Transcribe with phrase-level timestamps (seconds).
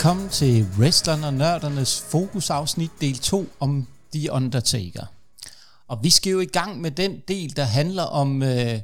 [0.00, 5.06] Velkommen til Wrestlerne og Nørdernes fokusafsnit del 2 om The Undertaker.
[5.88, 8.80] Og vi skal jo i gang med den del, der handler om øh,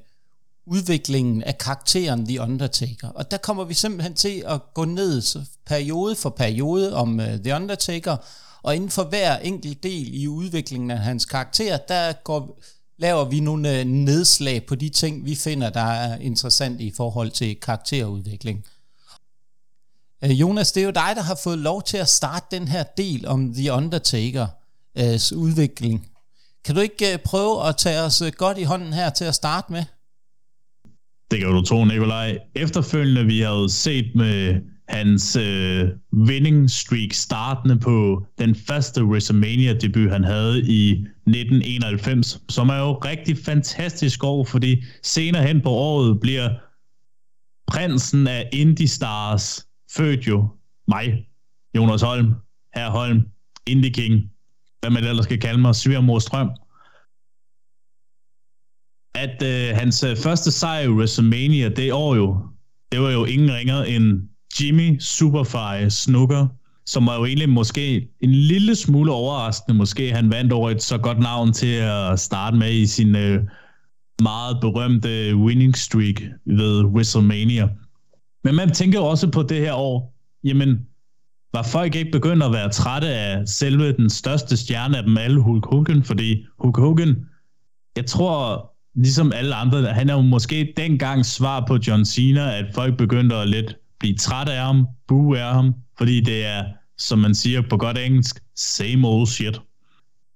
[0.67, 3.09] udviklingen af karakteren The Undertaker.
[3.09, 7.39] Og der kommer vi simpelthen til at gå ned så periode for periode om øh,
[7.39, 8.17] The Undertaker,
[8.63, 12.61] og inden for hver enkelt del i udviklingen af hans karakter, der går,
[12.99, 17.31] laver vi nogle øh, nedslag på de ting, vi finder, der er interessant i forhold
[17.31, 18.65] til karakterudvikling.
[20.25, 22.83] Øh, Jonas, det er jo dig, der har fået lov til at starte den her
[22.83, 26.07] del om The Undertakers øh, udvikling.
[26.65, 29.73] Kan du ikke øh, prøve at tage os godt i hånden her til at starte
[29.73, 29.85] med?
[31.31, 32.39] Det kan du tro, Nikolaj.
[32.55, 40.25] Efterfølgende, vi har set med hans øh, winning streak startende på den første WrestleMania-debut, han
[40.25, 46.51] havde i 1991, som er jo rigtig fantastisk år, fordi senere hen på året bliver
[47.67, 50.49] prinsen af Indie Stars født jo
[50.89, 51.27] mig,
[51.77, 52.35] Jonas Holm,
[52.75, 53.23] herr Holm,
[53.67, 54.31] Indie King,
[54.81, 56.51] hvad man ellers skal kalde mig, Svigermors Strøm.
[59.15, 62.43] At øh, hans øh, første sejr i WrestleMania det år jo,
[62.93, 64.23] det var jo ingen ringer end
[64.61, 66.47] Jimmy Superfly Snooker,
[66.87, 69.79] som var jo egentlig måske en lille smule overraskende.
[69.79, 73.43] Måske han vandt over et så godt navn til at starte med i sin øh,
[74.23, 77.69] meget berømte winning streak ved WrestleMania.
[78.47, 80.87] Men man tænker også på det her år, jamen,
[81.55, 85.41] var folk ikke begyndt at være trætte af selve den største stjerne af dem alle,
[85.41, 86.05] Hulk Hogan?
[86.05, 87.17] Fordi Hulk Hogan,
[87.97, 92.65] jeg tror, ligesom alle andre, han er jo måske dengang svar på John Cena, at
[92.75, 96.65] folk begyndte at lidt blive trætte af ham, bue af ham, fordi det er,
[96.99, 99.61] som man siger på godt engelsk, same old shit.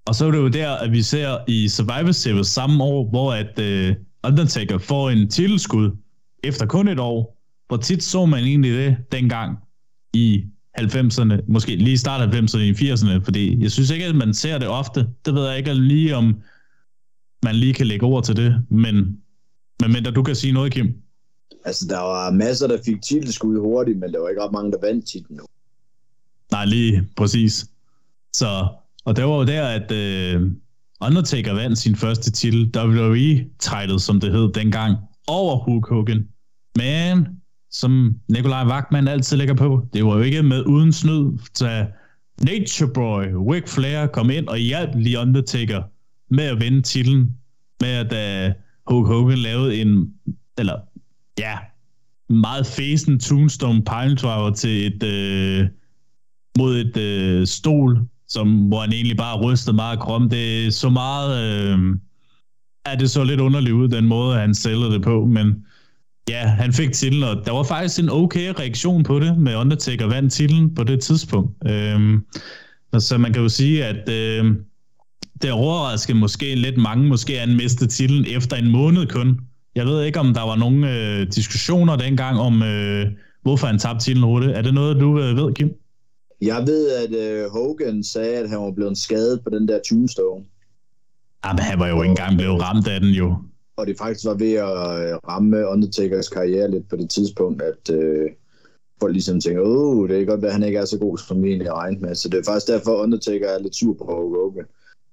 [0.05, 3.33] Og så er det jo der, at vi ser i Survivor Series samme år, hvor
[3.33, 5.91] at uh, Undertaker får en titelskud
[6.43, 7.40] efter kun et år.
[7.71, 9.57] Hvor tit så man egentlig det dengang
[10.13, 10.43] i
[10.79, 14.67] 90'erne, måske lige start 90'erne i 80'erne, fordi jeg synes ikke, at man ser det
[14.67, 15.07] ofte.
[15.25, 16.35] Det ved jeg ikke lige, om
[17.43, 18.95] man lige kan lægge ord til det, men,
[19.81, 20.93] men mindre du kan sige noget, Kim.
[21.65, 24.77] Altså, der var masser, der fik titelskud hurtigt, men der var ikke ret mange, der
[24.81, 25.43] vandt titlen nu.
[26.51, 27.65] Nej, lige præcis.
[28.33, 28.67] Så,
[29.05, 30.41] og det var jo der, at uh,
[31.01, 36.27] Undertaker vandt sin første titel, WWE-titlet, som det hed dengang, over Hulk Hogan.
[36.75, 37.40] Men
[37.71, 39.87] som Nikolaj Wagman altid lægger på.
[39.93, 41.85] Det var jo ikke med uden snyd, så
[42.41, 43.23] Nature Boy,
[43.53, 45.83] Ric Flair kom ind og hjalp The Undertaker
[46.33, 47.35] med at vinde titlen,
[47.81, 48.55] med at uh,
[48.87, 50.13] Hulk Hogan lavede en,
[50.57, 50.75] eller
[51.39, 51.57] ja,
[52.29, 55.67] meget fæsen Tombstone Piledriver til et, uh,
[56.57, 60.29] mod et uh, stol, som, hvor han egentlig bare rystede meget krom.
[60.29, 61.29] Det så meget,
[61.75, 61.95] uh, øh,
[62.87, 65.65] ja, det så lidt underligt ud, den måde, han sælger det på, men
[66.29, 70.07] Ja, han fik titlen, og der var faktisk en okay reaktion på det, med Undertaker
[70.07, 71.51] vandt titlen på det tidspunkt.
[71.67, 72.25] Øhm,
[72.99, 74.55] så man kan jo sige, at øh,
[75.41, 79.39] det overraskede måske lidt mange, måske han mistede titlen efter en måned kun.
[79.75, 83.07] Jeg ved ikke, om der var nogle øh, diskussioner dengang om, øh,
[83.41, 84.51] hvorfor han tabte titlen hurtigt.
[84.51, 85.73] Er det noget, du øh, ved, Kim?
[86.41, 90.43] Jeg ved, at øh, Hogan sagde, at han var blevet skadet på den der tombstone.
[91.45, 93.37] Jamen, han var jo ikke engang blevet ramt af den jo
[93.81, 97.89] og det faktisk var ved at øh, ramme Undertakers karriere lidt på det tidspunkt, at
[97.93, 98.29] øh,
[98.99, 101.49] folk ligesom tænker, åh, det er godt at han ikke er så god, som vi
[101.49, 102.15] egentlig regnet med.
[102.15, 104.65] Så det er faktisk derfor, Undertaker er lidt sur på Hogan.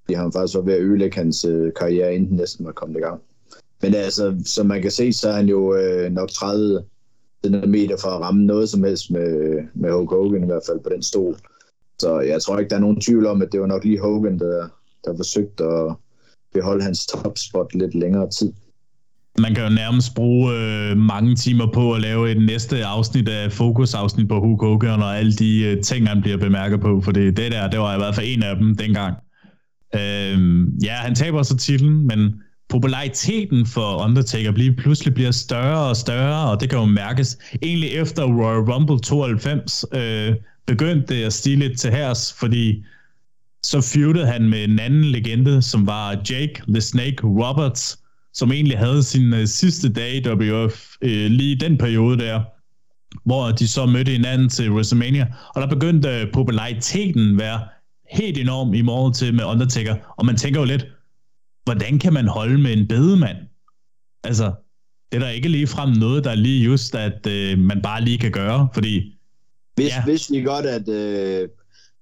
[0.05, 3.03] Fordi har faktisk var ved at ødelægge hans øh, karriere, inden næsten var kommet i
[3.03, 3.21] gang.
[3.83, 6.85] Men altså, som man kan se, så er han jo øh, nok 30
[7.67, 10.89] meter fra at ramme noget som helst med, med Hulk Hogan, i hvert fald på
[10.89, 11.37] den stol.
[11.99, 14.39] Så jeg tror ikke, der er nogen tvivl om, at det var nok lige Hogan,
[14.39, 14.69] der,
[15.05, 15.95] der forsøgte at
[16.55, 18.53] beholde hans topspot lidt længere tid.
[19.39, 23.53] Man kan jo nærmest bruge øh, mange timer på at lave et næste afsnit af
[23.53, 27.37] fokusafsnit på Hulk Hogan og alle de øh, ting, han bliver bemærket på, for det,
[27.37, 29.17] det der, det var i hvert fald en af dem dengang.
[29.95, 35.97] Øh, ja, han taber så titlen, men populariteten for Undertaker bliver pludselig bliver større og
[35.97, 37.39] større, og det kan jo mærkes.
[37.63, 40.35] Egentlig efter Royal Rumble 92 øh,
[40.67, 42.85] begyndte det at stige lidt til hers, fordi
[43.63, 47.99] så feudede han med en anden legende, som var Jake The Snake Roberts,
[48.33, 52.43] som egentlig havde sin uh, sidste dag i WF øh, lige i den periode der,
[53.25, 57.61] hvor de så mødte hinanden til WrestleMania, og der begyndte uh, populariteten være
[58.11, 60.87] helt enorm i morgen til med Undertaker, og man tænker jo lidt,
[61.65, 63.37] hvordan kan man holde med en bedemand?
[64.25, 64.53] Altså,
[65.13, 68.05] det er der ikke lige frem noget, der er lige just, at uh, man bare
[68.05, 69.15] lige kan gøre, fordi...
[69.75, 70.05] Hvis, ja.
[70.05, 71.49] hvis I godt, at uh,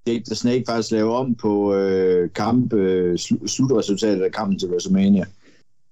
[0.07, 4.69] Jake the Snake faktisk laver om på uh, kamp, uh, sl- slutresultatet af kampen til
[4.69, 5.25] WrestleMania?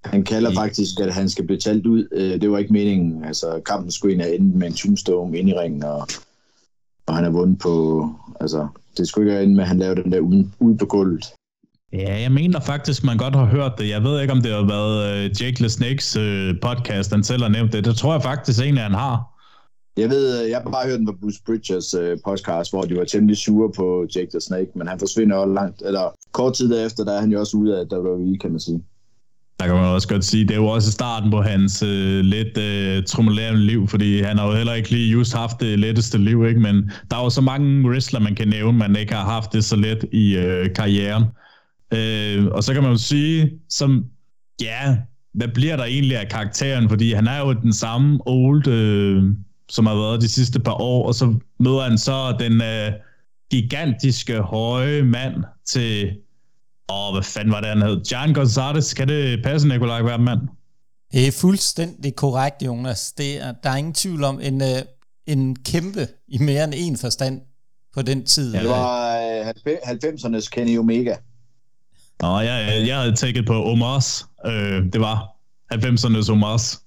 [0.05, 0.57] Han kalder mm.
[0.57, 2.09] faktisk, at han skal blive talt ud.
[2.13, 3.25] Øh, det var ikke meningen.
[3.25, 6.09] Altså, kampen skulle ind have endt med en tombstone ind i ringen, og
[7.07, 8.09] og han har vundet på,
[8.41, 11.25] altså, det skulle ikke ende med, at han lavede den der ude, ude på gulvet.
[11.93, 13.89] Ja, jeg mener faktisk, man godt har hørt det.
[13.89, 17.43] Jeg ved ikke, om det har været uh, Jake Le Snakes uh, podcast, han selv
[17.43, 17.85] har nævnt det.
[17.85, 19.34] Det tror jeg faktisk egentlig, han har.
[19.97, 22.97] Jeg ved, øh, jeg har bare hørt den på Bruce Bridges øh, podcast, hvor de
[22.97, 26.71] var temmelig sure på Jake the Snake, men han forsvinder også langt, eller kort tid
[26.71, 28.83] derefter, der er han jo også ude af WWE, kan man sige.
[29.61, 32.59] Der kan man også godt sige, det er jo også starten på hans øh, lidt
[32.59, 36.47] øh, trumulerende liv, fordi han har jo heller ikke lige just haft det letteste liv,
[36.47, 36.61] ikke?
[36.61, 39.65] men der er jo så mange wrestler, man kan nævne, man ikke har haft det
[39.65, 41.25] så let i øh, karrieren.
[41.95, 44.05] Øh, og så kan man jo sige, som,
[44.63, 44.97] ja,
[45.35, 49.23] hvad bliver der egentlig af karakteren, fordi han er jo den samme old, øh,
[49.69, 52.93] som har været de sidste par år, og så møder han så den øh,
[53.51, 55.35] gigantiske, høje mand
[55.67, 56.17] til
[56.93, 58.03] Åh, hvad fanden var det, han hed?
[58.13, 58.95] John Gonzalez.
[58.95, 60.41] Kan det passe, Nikolaj Værmand?
[61.13, 63.13] Det er fuldstændig korrekt, Jonas.
[63.13, 64.69] Det er, der er ingen tvivl om en, uh,
[65.27, 67.41] en kæmpe i mere end en forstand
[67.95, 68.55] på den tid.
[68.55, 71.15] Ja, det var uh, 90'ernes Kenny Omega.
[72.23, 74.27] Nå, jeg, jeg havde tækket på Omars.
[74.47, 75.29] Øh, det var
[75.75, 76.81] 90'ernes Omars.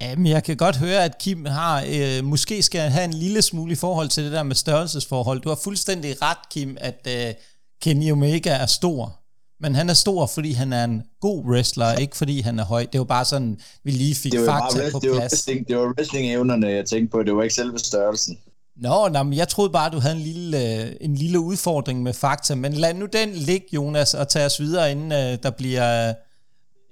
[0.00, 3.72] Jamen, jeg kan godt høre, at Kim har, øh, måske skal have en lille smule
[3.72, 5.40] i forhold til det der med størrelsesforhold.
[5.40, 7.34] Du har fuldstændig ret, Kim, at øh,
[7.82, 9.20] Kenny Omega er stor,
[9.60, 12.86] men han er stor, fordi han er en god wrestler, ikke fordi han er høj.
[12.92, 15.32] Det var bare sådan, vi lige fik det var fakta bare, på det var plads.
[15.32, 17.22] Wrestling, det var wrestling-evnerne, jeg tænkte på.
[17.22, 18.38] Det var ikke selve størrelsen.
[18.76, 22.54] Nå, nej, men jeg troede bare, du havde en lille, en lille udfordring med fakta,
[22.54, 26.14] men lad nu den ligge, Jonas, og tage os videre, inden uh, der bliver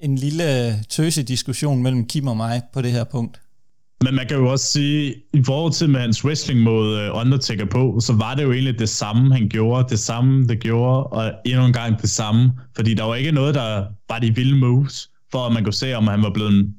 [0.01, 3.41] en lille øh, tøse diskussion mellem Kim og mig på det her punkt.
[4.05, 7.65] Men man kan jo også sige, i forhold til med hans wrestling mod øh, Undertaker
[7.65, 11.33] på, så var det jo egentlig det samme, han gjorde, det samme, det gjorde, og
[11.47, 12.53] endnu en gang det samme.
[12.75, 15.95] Fordi der var ikke noget, der var de vilde moves, for at man kunne se,
[15.95, 16.75] om han var blevet en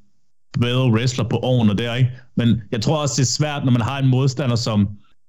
[0.59, 2.11] bedre wrestler på årene der, ikke?
[2.35, 4.87] Men jeg tror også, det er svært, når man har en modstander som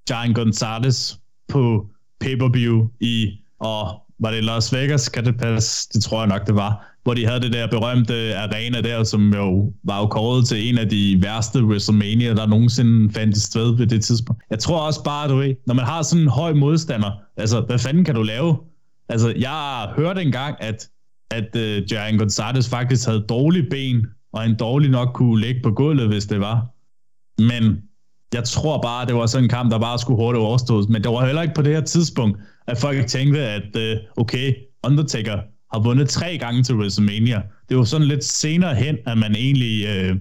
[0.08, 1.14] Giant Gonzalez
[1.48, 1.86] på
[2.20, 3.30] pay-per-view i,
[3.60, 5.88] og var det Las Vegas, kan det passe?
[5.92, 9.34] Det tror jeg nok, det var hvor de havde det der berømte arena der, som
[9.34, 13.86] jo var jo kåret til en af de værste WrestleMania, der nogensinde fandt sted ved
[13.86, 14.42] det tidspunkt.
[14.50, 17.78] Jeg tror også bare, du ved, når man har sådan en høj modstander, altså, hvad
[17.78, 18.56] fanden kan du lave?
[19.08, 20.88] Altså, jeg hørte engang, at,
[21.30, 25.60] at øh, uh, Jaren Gonzalez faktisk havde dårlige ben, og en dårlig nok kunne ligge
[25.62, 26.66] på gulvet, hvis det var.
[27.42, 27.78] Men
[28.34, 30.88] jeg tror bare, det var sådan en kamp, der bare skulle hurtigt overstås.
[30.88, 34.54] Men det var heller ikke på det her tidspunkt, at folk tænkte, at uh, okay,
[34.84, 35.38] Undertaker
[35.72, 37.42] har vundet tre gange til WrestleMania.
[37.68, 40.16] Det var sådan lidt senere hen, at man egentlig øh,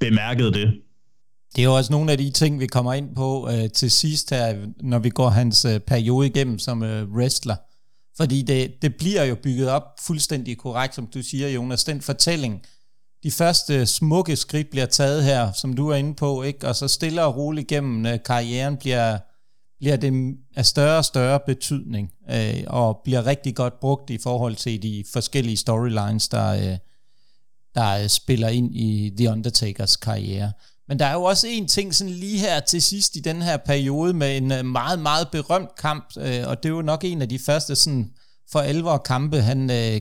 [0.00, 0.74] bemærkede det.
[1.56, 4.30] Det er jo også nogle af de ting, vi kommer ind på øh, til sidst
[4.30, 7.56] her, når vi går hans øh, periode igennem som øh, wrestler.
[8.16, 11.84] Fordi det, det bliver jo bygget op fuldstændig korrekt, som du siger, Jonas.
[11.84, 12.62] Den fortælling,
[13.22, 16.68] de første smukke skridt bliver taget her, som du er inde på, ikke?
[16.68, 19.18] og så stille og roligt gennem øh, karrieren bliver
[19.78, 24.56] bliver det af større og større betydning, øh, og bliver rigtig godt brugt i forhold
[24.56, 26.78] til de forskellige storylines, der, øh,
[27.74, 30.52] der øh, spiller ind i The Undertakers karriere.
[30.88, 33.56] Men der er jo også en ting sådan lige her til sidst i den her
[33.56, 37.22] periode med en øh, meget, meget berømt kamp, øh, og det er jo nok en
[37.22, 38.10] af de første sådan
[38.52, 40.00] for alvor kampe, han øh,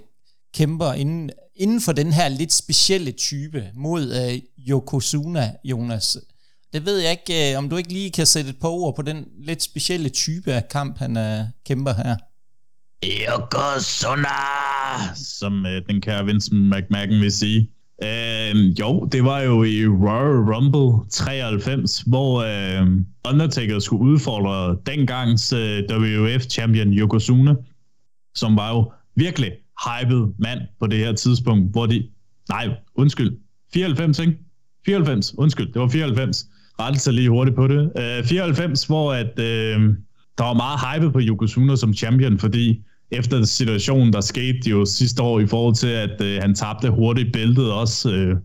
[0.54, 6.18] kæmper inden, inden for den her lidt specielle type mod øh, Yokozuna, Jonas.
[6.74, 9.02] Det ved jeg ikke, øh, om du ikke lige kan sætte et par ord på
[9.02, 12.16] den lidt specielle type af kamp, han uh, kæmper her.
[13.06, 14.28] Yokozuna,
[15.16, 17.70] som uh, den kære Vince McMahon vil sige.
[18.04, 22.88] Uh, jo, det var jo i Royal Rumble 93, hvor uh,
[23.30, 27.56] Undertaker skulle udfordre dengangs uh, WWF champion Yokozuna,
[28.36, 29.52] som var jo virkelig
[29.86, 32.08] hyped mand på det her tidspunkt, hvor de...
[32.50, 33.38] Nej, undskyld.
[33.74, 34.38] 94, ikke?
[34.86, 36.46] 94, undskyld, det var 94
[36.80, 37.92] rettelse lige hurtigt på det.
[37.98, 39.84] Øh, uh, 94, hvor at, uh,
[40.38, 45.22] der var meget hype på Yokozuna som champion, fordi efter situationen, der skete jo sidste
[45.22, 48.38] år i forhold til, at uh, han tabte hurtigt bæltet også uh,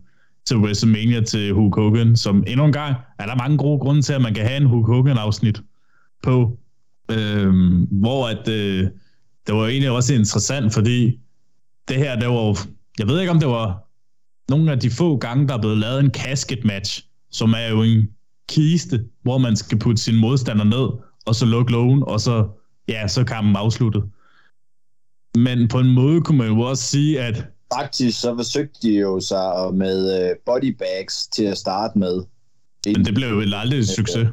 [0.45, 4.13] til WrestleMania til Hulk Hogan, som endnu en gang er der mange gode grunde til,
[4.13, 5.61] at man kan have en Hulk Hogan-afsnit
[6.23, 6.57] på,
[7.11, 7.53] uh,
[7.91, 8.89] hvor at, uh,
[9.47, 11.19] det var egentlig også interessant, fordi
[11.87, 12.67] det her, det var
[12.99, 13.91] jeg ved ikke om det var
[14.49, 17.83] nogle af de få gange, der er blevet lavet en casket match, som er jo
[17.83, 18.07] en
[18.51, 20.87] kiste, hvor man skal putte sin modstander ned,
[21.25, 22.47] og så lukke lågen, og så,
[22.87, 24.03] ja, så kampen afsluttet.
[25.35, 27.45] Men på en måde kunne man jo også sige, at...
[27.73, 32.23] Faktisk så forsøgte de jo sig med øh, bodybags til at starte med.
[32.85, 34.27] Men det blev jo aldrig en succes.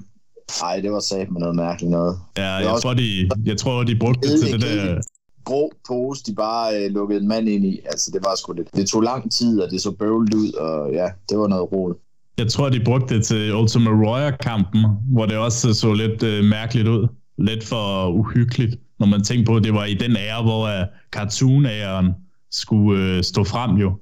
[0.62, 2.18] Nej, det var sat med noget mærkeligt noget.
[2.36, 2.82] Ja, jeg, også...
[2.82, 5.00] tror, de, jeg tror, de brugte det til det der...
[5.44, 7.80] Grå pose, de bare øh, lukkede en mand ind i.
[7.84, 8.76] Altså, det var sgu lidt...
[8.76, 12.00] Det tog lang tid, og det så bøvlet ud, og ja, det var noget roligt.
[12.38, 16.88] Jeg tror, de brugte det til Ultima Warrior-kampen, hvor det også så lidt øh, mærkeligt
[16.88, 17.08] ud.
[17.38, 20.86] Lidt for uhyggeligt, når man tænker på, at det var i den ære, hvor uh,
[21.16, 22.12] cartoon-æren
[22.50, 23.98] skulle øh, stå frem jo.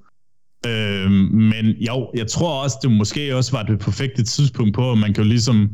[0.66, 4.98] Øh, men jo, jeg tror også, det måske også var det perfekte tidspunkt på, at
[4.98, 5.70] man kan jo ligesom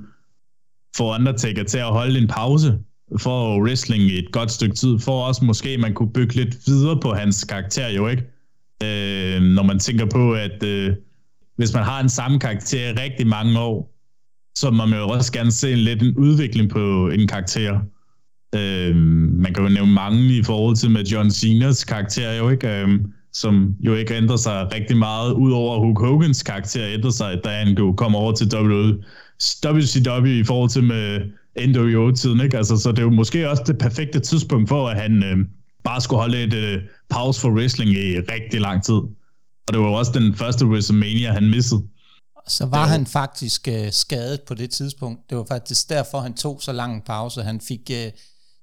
[0.97, 2.78] få Undertaker til at holde en pause
[3.19, 7.00] for wrestling i et godt stykke tid, for også måske man kunne bygge lidt videre
[7.00, 8.23] på hans karakter jo, ikke?
[8.83, 10.95] Øh, når man tænker på, at øh,
[11.62, 13.95] hvis man har en samme karakter i rigtig mange år,
[14.54, 17.81] så må man jo også gerne se en lidt en udvikling på en karakter.
[18.54, 18.97] Øh,
[19.45, 22.69] man kan jo nævne mange i forhold til med John Cena's karakter jo, ikke?
[22.69, 22.88] Øh,
[23.33, 27.95] som jo ikke ændrer sig rigtig meget, udover Hulk Hogans karakter ændrer sig, da han
[27.97, 28.47] kom over til
[29.66, 31.21] WCW i forhold til med
[31.69, 32.57] NWO-tiden, ikke?
[32.57, 35.37] Altså, så det er jo måske også det perfekte tidspunkt for, at han øh,
[35.85, 39.00] bare skulle holde et øh, pause for wrestling i rigtig lang tid.
[39.69, 41.83] Og det var jo også den første WrestleMania, han missede.
[42.49, 45.21] Så var han faktisk øh, skadet på det tidspunkt.
[45.31, 47.42] Det var faktisk derfor, han tog så lang en pause.
[47.42, 48.12] Han fik øh,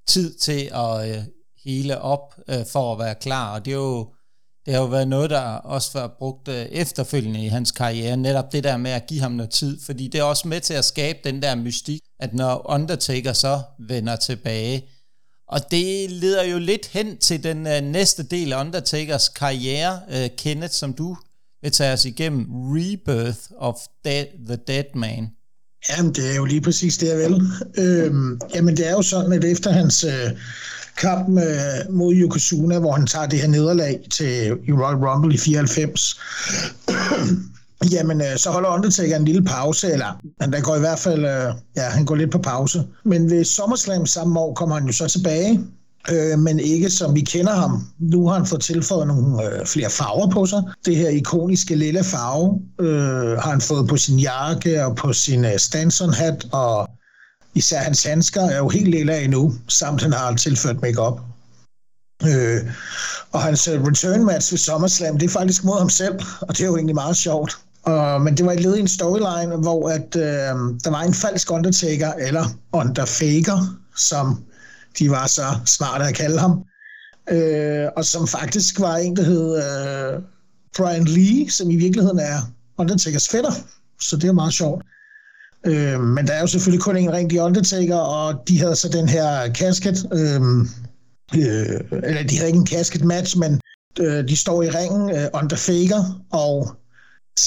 [0.08, 1.24] tid til at øh,
[1.66, 4.14] hele op øh, for at være klar, og det er jo
[4.66, 5.42] det har jo været noget, der
[5.76, 9.32] også var brugt øh, efterfølgende i hans karriere, netop det der med at give ham
[9.32, 12.72] noget tid, fordi det er også med til at skabe den der mystik, at når
[12.72, 14.90] Undertaker så vender tilbage,
[15.50, 20.28] og det leder jo lidt hen til den uh, næste del af Undertakers karriere, uh,
[20.38, 21.18] Kenneth, som du
[21.62, 23.76] vil tage os igennem, Rebirth of
[24.06, 25.28] de- The Dead Man.
[25.90, 27.42] Jamen, det er jo lige præcis det, jeg vil.
[27.78, 30.32] Øhm, jamen, det er jo sådan, at efter hans øh,
[30.98, 36.20] kamp med, mod Yokozuna, hvor han tager det her nederlag til Royal Rumble i 94,
[37.92, 41.26] Jamen, øh, så holder Undertaker en lille pause, eller han der går i hvert fald,
[41.26, 42.84] øh, ja, han går lidt på pause.
[43.06, 45.60] Men ved SummerSlam samme år kommer han jo så tilbage,
[46.10, 47.88] øh, men ikke som vi kender ham.
[48.00, 50.64] Nu har han fået tilføjet nogle øh, flere farver på sig.
[50.86, 55.46] Det her ikoniske lille farve øh, har han fået på sin jakke og på sin
[55.46, 56.90] øh, Stanson-hat, og
[57.56, 61.20] især hans handsker er jo helt lille endnu, samt han har tilført makeup.
[62.24, 62.62] Øh,
[63.32, 66.62] og hans øh, return match ved SummerSlam, det er faktisk mod ham selv, og det
[66.62, 67.58] er jo egentlig meget sjovt.
[67.90, 70.54] Og, men det var et led i en storyline, hvor at, øh,
[70.84, 74.44] der var en falsk Undertaker, eller Underfaker, som
[75.00, 76.64] de var så smarte at kalde ham,
[77.32, 80.22] øh, og som faktisk var en, der hed øh,
[80.78, 82.40] Brian Lee, som i virkeligheden er
[82.78, 83.52] Undertakers fætter,
[84.02, 84.86] så det er meget sjovt.
[85.66, 89.10] Øh, men der er jo selvfølgelig kun en rigtig Undertaker, og de havde så den
[89.10, 90.42] her kasket, øh,
[91.36, 93.62] øh, eller de havde ikke en kasket match, men
[94.00, 96.79] øh, de står i ringen, øh, Undertaker og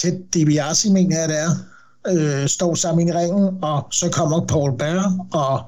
[0.01, 1.51] Ted DiBiase, mener jeg det er,
[2.09, 5.63] øh, står sammen i ringen, og så kommer Paul Bear og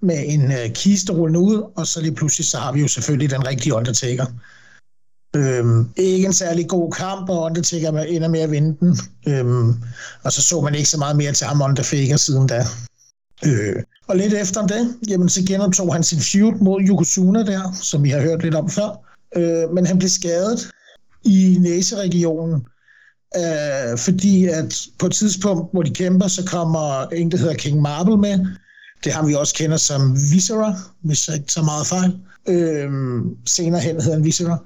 [0.00, 3.30] med en øh, kiste rullende ud, og så lige pludselig så har vi jo selvfølgelig
[3.30, 4.26] den rigtige Undertaker.
[5.36, 8.98] Øhm, ikke en særlig god kamp, og Undertaker ender med at vinde den.
[9.28, 9.74] Øhm,
[10.22, 12.64] og så så man ikke så meget mere til ham Undertaker siden da.
[13.46, 18.04] Øh, og lidt efter det, jamen, så genoptog han sin feud mod Yokozuna der, som
[18.04, 18.90] vi har hørt lidt om før.
[19.36, 20.70] Øh, men han blev skadet
[21.24, 22.66] i næseregionen,
[23.36, 27.80] øh, fordi at på et tidspunkt, hvor de kæmper, så kommer en, der hedder King
[27.80, 28.46] Marble med.
[29.04, 32.16] Det har vi også kender som Viscera, hvis jeg ikke så meget fejl.
[32.48, 32.90] Øh,
[33.46, 34.58] senere hen hedder han Viscera.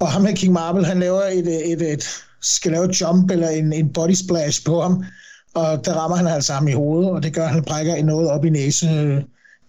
[0.00, 2.04] Og ham her, King Marble, han laver et, et, et,
[2.42, 5.04] skal lave et jump eller en, en body splash på ham,
[5.54, 8.02] og der rammer han altså ham i hovedet, og det gør, at han brækker i
[8.02, 8.86] noget op i, næse,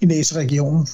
[0.01, 0.87] i næseregionen.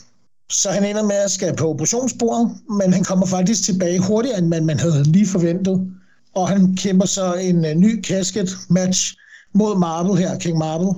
[0.51, 4.47] Så han ender med at skal på operationsbordet, men han kommer faktisk tilbage hurtigere, end
[4.47, 5.91] man, man havde lige forventet
[6.35, 9.15] og han kæmper så en uh, ny casket match
[9.53, 10.95] mod Marvel her, King Marvel,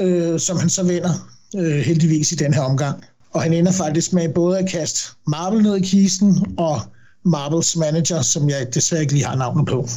[0.00, 3.04] øh, som han så vinder øh, heldigvis i den her omgang.
[3.30, 6.80] Og han ender faktisk med både at kaste Marvel ned i kisten og
[7.24, 9.88] Marvels manager, som jeg desværre ikke lige har navnet på.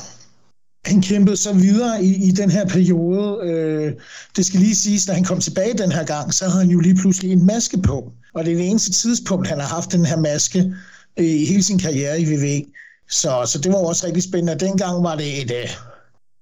[0.86, 3.40] Han kæmpede så videre i, i den her periode.
[3.44, 3.94] Øh,
[4.36, 6.80] det skal lige siges, når han kom tilbage den her gang, så havde han jo
[6.80, 8.12] lige pludselig en maske på.
[8.34, 10.74] Og det er det eneste tidspunkt, han har haft den her maske
[11.18, 12.66] øh, i hele sin karriere i WWE.
[13.10, 14.66] Så, så det var også rigtig spændende.
[14.66, 15.70] Dengang var det et øh,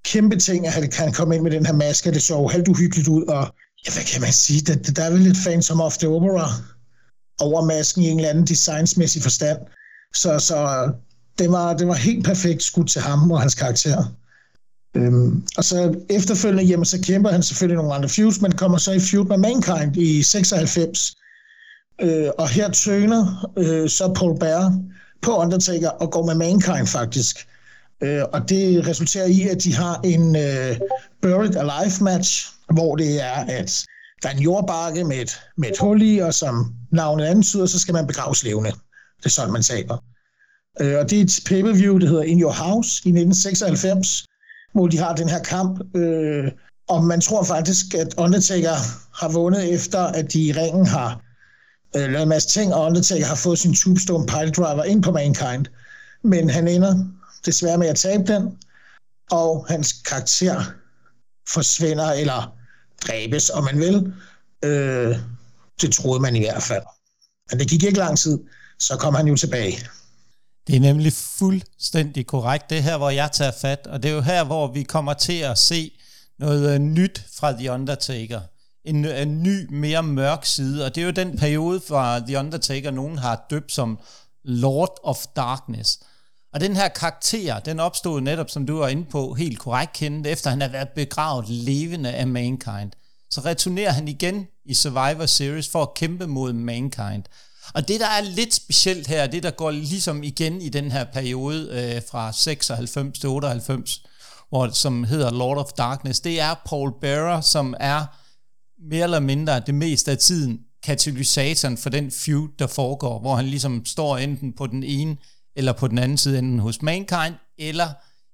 [0.06, 2.12] kæmpe ting, at han kom ind med den her maske.
[2.12, 3.54] Det så helt uhyggeligt ud, og
[3.86, 4.62] ja, hvad kan man sige?
[4.62, 6.50] Det, der er vel lidt Phantom of the Opera
[7.42, 9.58] over masken i en eller anden designsmæssig forstand.
[10.14, 10.94] Så, så øh,
[11.40, 14.16] det, var, det var helt perfekt skudt til ham og hans karakter.
[14.96, 18.92] Øhm, og så efterfølgende, jamen, så kæmper han selvfølgelig nogle andre feuds, men kommer så
[18.92, 21.16] i feud med Mankind i 96.
[22.02, 24.80] Øh, og her tøner øh, så Paul Bear
[25.24, 27.48] på Undertaker og går med Mankind faktisk.
[28.04, 30.78] Øh, og det resulterer i, at de har en øh,
[31.22, 33.86] Buried Alive match, hvor det er, at
[34.24, 37.80] der er en jordbakke med et, med et hul i, og som navnet antyder, så
[37.80, 38.72] skal man begraves levende.
[39.18, 39.98] Det er sådan, man taber.
[40.82, 44.26] Øh, og det er et pay-per-view, der hedder In Your House i 1996,
[44.74, 45.96] hvor de har den her kamp.
[45.96, 46.52] Øh,
[46.90, 48.76] og man tror faktisk, at Undertaker
[49.22, 51.23] har vundet efter, at de i ringen har
[51.96, 55.12] øh, lavet en masse ting, og Undertaker har fået sin Tombstone Pile Driver ind på
[55.12, 55.66] Mankind.
[56.24, 57.06] Men han ender
[57.46, 58.58] desværre med at tabe den,
[59.32, 60.64] og hans karakter
[61.50, 62.56] forsvinder eller
[63.08, 64.14] dræbes, om man vil.
[64.64, 65.18] Øh,
[65.82, 66.84] det troede man i hvert fald.
[67.52, 68.40] Men det gik ikke lang tid,
[68.80, 69.78] så kom han jo tilbage.
[70.68, 72.70] Det er nemlig fuldstændig korrekt.
[72.70, 75.14] Det er her, hvor jeg tager fat, og det er jo her, hvor vi kommer
[75.14, 75.92] til at se
[76.40, 78.42] noget øh, nyt fra The Undertaker.
[78.86, 82.92] En, en ny, mere mørk side, og det er jo den periode fra The Undertaker,
[82.92, 84.00] nogen har døbt som
[84.44, 86.00] Lord of Darkness.
[86.54, 90.28] Og den her karakter, den opstod netop, som du var inde på, helt korrekt kendt,
[90.28, 92.92] efter han har været begravet levende af Mankind.
[93.30, 97.24] Så returnerer han igen i Survivor Series for at kæmpe mod Mankind.
[97.74, 101.04] Og det, der er lidt specielt her, det der går ligesom igen i den her
[101.04, 104.04] periode øh, fra 96 til 98,
[104.50, 108.06] hvor, som hedder Lord of Darkness, det er Paul Bearer, som er
[108.90, 113.46] mere eller mindre det meste af tiden katalysatoren for den feud, der foregår, hvor han
[113.46, 115.18] ligesom står enten på den ene
[115.56, 117.90] eller på den anden side, enten hos Mankind, eller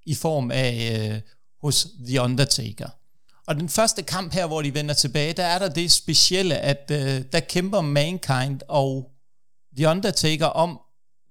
[0.06, 1.22] i form af øh,
[1.62, 2.90] hos The Undertaker.
[3.48, 6.92] Og den første kamp her, hvor de vender tilbage, der er der det specielle, at
[6.92, 9.12] øh, der kæmper Mankind og
[9.78, 10.80] The Undertaker om,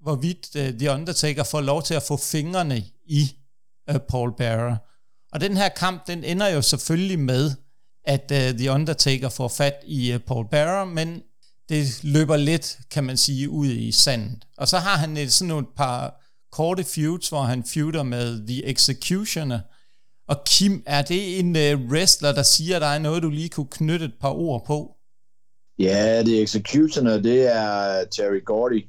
[0.00, 3.36] hvorvidt øh, The Undertaker får lov til at få fingrene i
[3.90, 4.76] øh, Paul Bearer.
[5.32, 7.54] Og den her kamp, den ender jo selvfølgelig med,
[8.08, 11.22] at uh, The Undertaker får fat i uh, Paul Bearer, men
[11.68, 14.46] det løber lidt, kan man sige, ud i sandet.
[14.56, 16.14] Og så har han et, sådan et par
[16.52, 19.60] korte feuds, hvor han feuder med The Executioner.
[20.28, 24.04] Og Kim, er det en uh, wrestler, der siger dig noget, du lige kunne knytte
[24.04, 24.94] et par ord på?
[25.78, 28.84] Ja, The Executioner, det er Terry Gordy.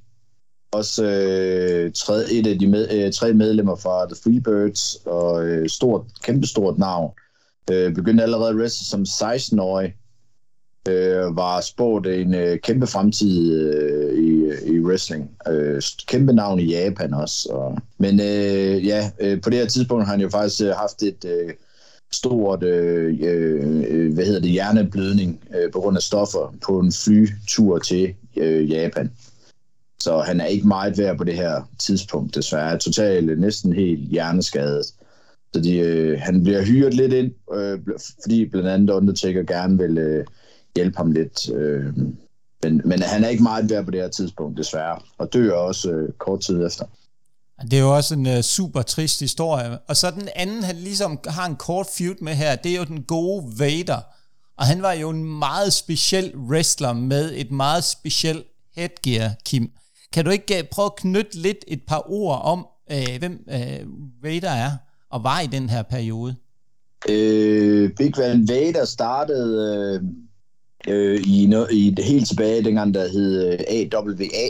[0.71, 5.69] Også øh, tredje, et af de med, øh, tre medlemmer fra The Freebirds, og øh,
[5.69, 7.11] stort, kæmpestort navn.
[7.11, 7.28] Øh,
[7.71, 9.95] Øh, begyndte allerede at wrestle som 16-årig.
[10.89, 15.29] Øh, var spået en øh, kæmpe fremtid øh, i, i wrestling.
[15.47, 17.49] Øh, kæmpe navn i Japan også.
[17.49, 21.03] Og, men øh, ja, øh, på det her tidspunkt har han jo faktisk øh, haft
[21.03, 21.25] et...
[21.25, 21.53] Øh,
[22.11, 26.91] stort øh, øh, øh, hvad hedder det, hjerneblødning øh, på grund af stoffer på en
[26.91, 29.11] flytur til øh, Japan.
[29.99, 32.77] Så han er ikke meget værd på det her tidspunkt, desværre.
[32.77, 34.85] Totalt øh, næsten helt hjerneskadet.
[35.53, 37.79] Så de, øh, han bliver hyret lidt ind, øh,
[38.23, 40.25] fordi blandt andet Undertaker gerne vil øh,
[40.75, 41.49] hjælpe ham lidt.
[41.53, 41.93] Øh,
[42.63, 44.99] men, men han er ikke meget værd på det her tidspunkt, desværre.
[45.17, 46.85] Og dør også øh, kort tid efter.
[47.61, 49.79] Det er jo også en uh, super trist historie.
[49.87, 52.83] Og så den anden, han ligesom har en kort feud med her, det er jo
[52.83, 54.01] den gode Vader.
[54.57, 59.71] Og han var jo en meget speciel wrestler med et meget specielt headgear, Kim.
[60.13, 64.23] Kan du ikke uh, prøve at knytte lidt et par ord om, uh, hvem uh,
[64.23, 64.71] Vader er
[65.09, 66.35] og var i den her periode?
[67.09, 70.01] Øh, Big Van Vader startede
[70.87, 74.49] øh, øh i, no, i det helt tilbage, dengang der hed øh, AWA,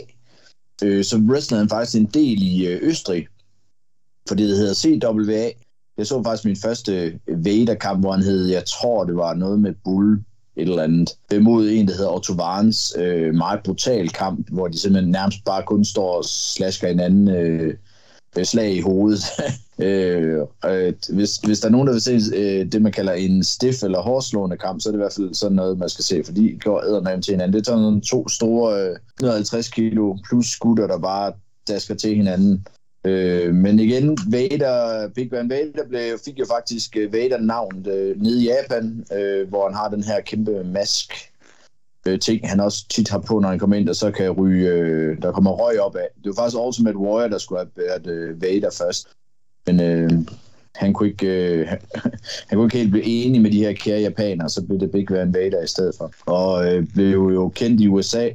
[0.84, 3.28] øh, så wrestlede han faktisk en del i øh, Østrig,
[4.28, 5.50] fordi det hedder CWA.
[5.98, 9.60] Jeg så faktisk min første øh, Vader-kamp, hvor han hed, jeg tror det var noget
[9.60, 10.24] med Bull,
[10.56, 11.10] et eller andet,
[11.42, 12.94] mod en, der hedder Otto Varens.
[12.98, 17.74] Øh, meget brutal kamp, hvor de simpelthen nærmest bare kun står og slasker hinanden øh,
[18.40, 19.22] Øh, slag i hovedet.
[19.88, 23.44] øh, øh, hvis, hvis der er nogen, der vil se øh, det, man kalder en
[23.44, 26.24] stiff eller hårdslående kamp, så er det i hvert fald sådan noget, man skal se,
[26.24, 27.54] for de går ædermame til hinanden.
[27.54, 31.34] Det er sådan to store øh, 150 kilo plus skutter, der bare
[31.68, 32.68] dasker til hinanden.
[33.06, 38.22] Øh, men igen, Vader, Big Van Vader blev, fik jo faktisk øh, Vader navnet øh,
[38.22, 41.14] nede i Japan, øh, hvor han har den her kæmpe mask
[42.14, 44.70] øh, ting, han også tit har på, når han kommer ind, og så kan ryge,
[44.70, 46.08] øh, der kommer røg op af.
[46.24, 49.08] Det var faktisk Ultimate Warrior, der skulle have været øh, Vader først.
[49.68, 50.12] Men øh,
[50.76, 51.80] han kunne ikke, øh, han,
[52.48, 55.06] han kunne ikke helt blive enig med de her kære japanere, så blev det Big
[55.10, 56.12] Van Vader i stedet for.
[56.26, 58.30] Og øh, blev jo kendt i USA,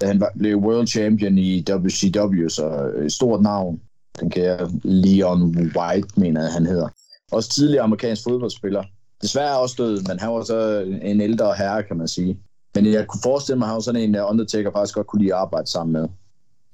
[0.00, 3.80] da han var, blev world champion i WCW, så et øh, stort navn.
[4.20, 6.88] Den kære Leon White, mener jeg, han hedder.
[7.32, 8.84] Også tidligere amerikansk fodboldspiller.
[9.22, 12.38] Desværre også død, men han var så en ældre herre, kan man sige.
[12.82, 15.22] Men jeg kunne forestille mig, at han var sådan en, der Undertaker faktisk godt kunne
[15.22, 16.08] lide at arbejde sammen med.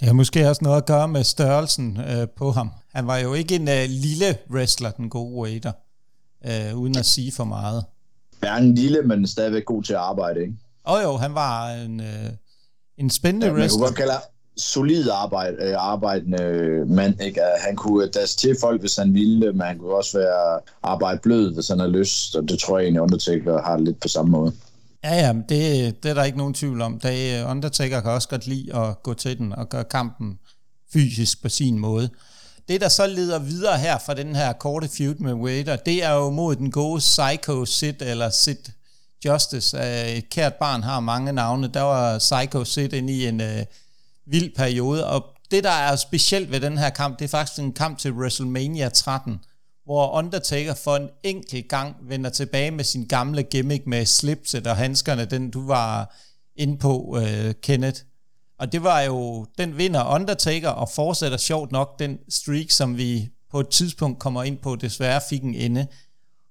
[0.03, 2.71] Har måske også noget at gøre med størrelsen øh, på ham.
[2.95, 5.73] Han var jo ikke en uh, lille wrestler, den gode Wader,
[6.73, 7.85] uh, uden at sige for meget.
[8.59, 10.55] en lille, men stadigvæk god til at arbejde, ikke?
[10.89, 12.07] Åh oh, jo, han var en, uh,
[12.99, 13.81] en spændende ja, wrestler.
[13.81, 14.13] Man kunne godt kalde
[14.57, 17.21] solid arbejde, øh, arbejdende mand.
[17.21, 17.41] Ikke?
[17.67, 21.55] Han kunne dasse til folk, hvis han ville, men han kunne også være arbejde blød,
[21.55, 24.53] hvis han har lyst, og det tror jeg egentlig, Undertaker har lidt på samme måde.
[25.05, 27.01] Ja, ja, det, det er der ikke nogen tvivl om.
[27.01, 30.39] Det, øh, Undertaker kan også godt lide at gå til den og gøre kampen
[30.93, 32.11] fysisk på sin måde.
[32.69, 36.13] det, der så leder videre her fra den her korte feud med Vader, det er
[36.13, 38.57] jo mod den gode Psycho Sid, eller Sid
[39.25, 39.79] Justice.
[39.79, 41.69] Øh, et kært barn har mange navne.
[41.69, 43.65] Der var Psycho Sid inde i en øh,
[44.27, 47.73] vild periode, og det, der er specielt ved den her kamp, det er faktisk en
[47.73, 49.41] kamp til WrestleMania 13,
[49.85, 54.77] hvor Undertaker for en enkelt gang vender tilbage med sin gamle gimmick med slipset og
[54.77, 56.17] handskerne, den du var
[56.57, 58.01] inde på, uh, Kenneth.
[58.59, 63.29] Og det var jo, den vinder Undertaker og fortsætter sjovt nok den streak, som vi
[63.51, 65.87] på et tidspunkt kommer ind på, desværre fik en ende.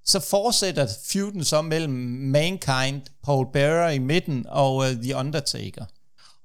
[0.05, 1.93] Så fortsætter feuden så mellem
[2.31, 5.85] Mankind, Paul Bearer i midten og uh, The Undertaker.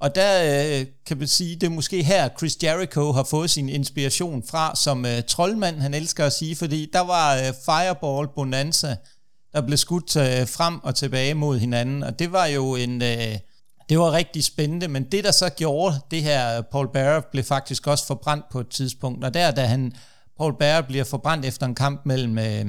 [0.01, 3.69] Og der øh, kan man sige, det er måske her, Chris Jericho har fået sin
[3.69, 8.97] inspiration fra som øh, troldmand, han elsker at sige, fordi der var øh, Fireball Bonanza,
[9.53, 13.03] der blev skudt øh, frem og tilbage mod hinanden, og det var jo en...
[13.03, 13.39] Øh,
[13.89, 17.45] det var rigtig spændende, men det der så gjorde det her, øh, Paul Bearer blev
[17.45, 19.93] faktisk også forbrændt på et tidspunkt, og der da han,
[20.39, 22.67] Paul Bearer bliver forbrændt efter en kamp mellem øh,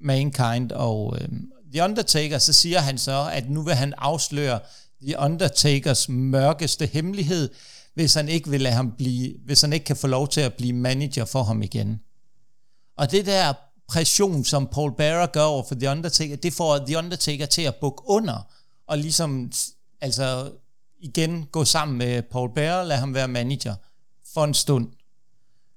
[0.00, 1.28] Mankind og øh,
[1.72, 4.60] The Undertaker, så siger han så, at nu vil han afsløre
[5.02, 7.50] The Undertakers mørkeste hemmelighed,
[7.94, 10.54] hvis han ikke vil lade ham blive, hvis han ikke kan få lov til at
[10.54, 12.00] blive manager for ham igen.
[12.96, 13.52] Og det der
[13.88, 17.74] pression, som Paul Bearer gør over for The Undertaker, det får The Undertaker til at
[17.80, 18.52] bukke under,
[18.86, 19.52] og ligesom,
[20.00, 20.52] altså
[21.00, 23.74] igen gå sammen med Paul Bearer, lade ham være manager
[24.34, 24.88] for en stund.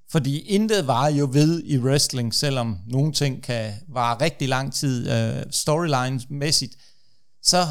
[0.09, 5.11] Fordi intet var jo ved i wrestling, selvom nogle ting kan vare rigtig lang tid
[5.11, 6.75] øh, uh, storyline-mæssigt,
[7.41, 7.67] så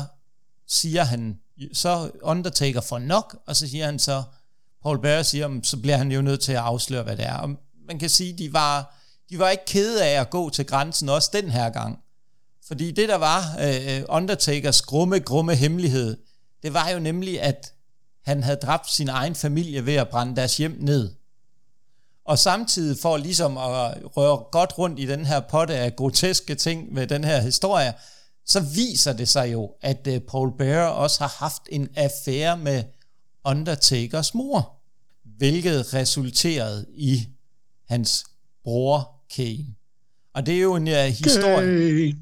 [0.69, 1.39] siger han,
[1.73, 4.23] så Undertaker får nok, og så siger han så,
[4.83, 7.37] Paul Bearer siger, så bliver han jo nødt til at afsløre, hvad det er.
[7.37, 7.51] Og
[7.89, 8.99] man kan sige, de var,
[9.31, 11.99] de var ikke kede af at gå til grænsen også den her gang.
[12.67, 16.17] Fordi det, der var uh, Undertakers grumme, grumme hemmelighed,
[16.63, 17.73] det var jo nemlig, at
[18.25, 21.15] han havde dræbt sin egen familie ved at brænde deres hjem ned.
[22.25, 26.93] Og samtidig for ligesom at røre godt rundt i den her potte af groteske ting
[26.93, 27.95] med den her historie,
[28.47, 32.85] så viser det sig jo, at uh, Paul Bearer også har haft en affære med
[33.45, 34.81] Undertakers mor,
[35.25, 37.29] hvilket resulterede i
[37.89, 38.25] hans
[38.65, 39.75] bror Kane.
[40.35, 42.11] Og det er jo en uh, historie...
[42.11, 42.19] Kane.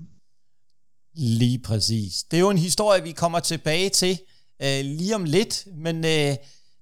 [1.15, 2.23] Lige præcis.
[2.23, 4.21] Det er jo en historie, vi kommer tilbage til
[4.63, 6.37] uh, lige om lidt, men uh,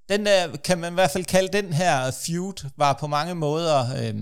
[0.08, 4.10] den der, kan man i hvert fald kalde den her feud, var på mange måder...
[4.10, 4.20] Uh,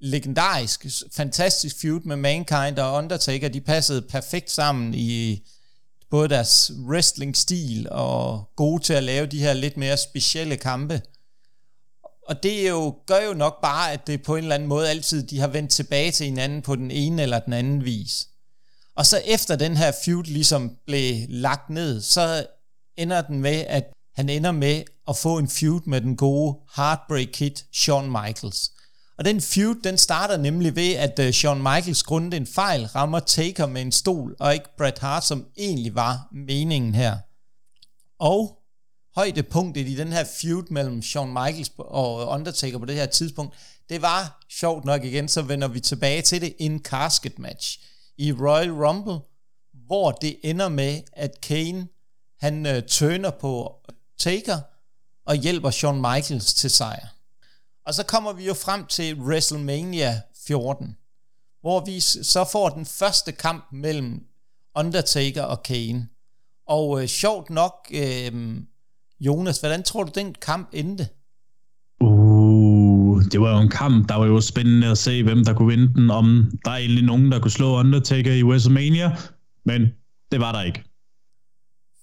[0.00, 3.48] legendarisk, fantastisk feud med Mankind og Undertaker.
[3.48, 5.42] De passede perfekt sammen i
[6.10, 11.02] både deres wrestling-stil og gode til at lave de her lidt mere specielle kampe.
[12.28, 15.26] Og det jo, gør jo nok bare, at det på en eller anden måde altid,
[15.26, 18.28] de har vendt tilbage til hinanden på den ene eller den anden vis.
[18.94, 22.46] Og så efter den her feud ligesom blev lagt ned, så
[22.96, 27.28] ender den med, at han ender med at få en feud med den gode Heartbreak
[27.32, 28.70] Kid, Shawn Michaels.
[29.20, 33.20] Og den feud, den starter nemlig ved, at øh, Shawn Michaels grundet en fejl rammer
[33.20, 37.16] Taker med en stol, og ikke Bret Hart, som egentlig var meningen her.
[38.18, 38.58] Og
[39.14, 43.54] højdepunktet i den her feud mellem Shawn Michaels og Undertaker på det her tidspunkt,
[43.88, 47.78] det var sjovt nok igen, så vender vi tilbage til det, en casket match
[48.18, 49.18] i Royal Rumble,
[49.86, 51.88] hvor det ender med, at Kane,
[52.40, 53.76] han øh, tøner på
[54.18, 54.60] Taker,
[55.26, 57.19] og hjælper Shawn Michaels til sejr.
[57.86, 60.96] Og så kommer vi jo frem til WrestleMania 14,
[61.60, 64.26] hvor vi så får den første kamp mellem
[64.76, 66.08] Undertaker og Kane.
[66.66, 68.56] Og øh, sjovt nok, øh,
[69.20, 71.08] Jonas, hvordan tror du, den kamp endte?
[72.00, 75.68] Uh, det var jo en kamp, der var jo spændende at se, hvem der kunne
[75.76, 79.16] vinde den, om der er egentlig nogen, der kunne slå Undertaker i WrestleMania,
[79.64, 79.82] men
[80.32, 80.84] det var der ikke.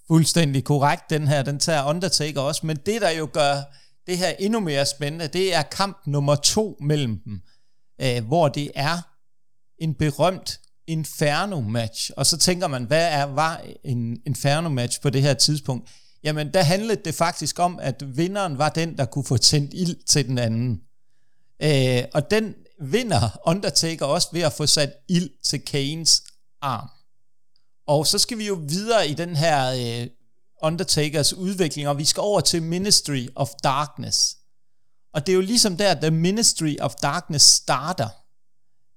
[0.07, 3.55] Fuldstændig korrekt, den her, den tager Undertaker også, men det der jo gør
[4.08, 7.41] det her endnu mere spændende, det er kamp nummer to mellem dem,
[8.02, 8.98] øh, hvor det er
[9.80, 12.12] en berømt Inferno-match.
[12.17, 15.89] Og så tænker man, hvad er, var en Inferno-match på det her tidspunkt?
[16.24, 20.06] Jamen, der handlede det faktisk om, at vinderen var den, der kunne få tændt ild
[20.06, 20.82] til den anden.
[21.63, 26.24] Øh, og den vinder Undertaker også ved at få sat ild til Kanes
[26.62, 26.89] arm.
[27.88, 30.08] Og så skal vi jo videre i den her øh,
[30.63, 34.38] Undertakers udvikling, og vi skal over til Ministry of Darkness.
[35.13, 38.10] Og det er jo ligesom der, The Ministry of Darkness starter.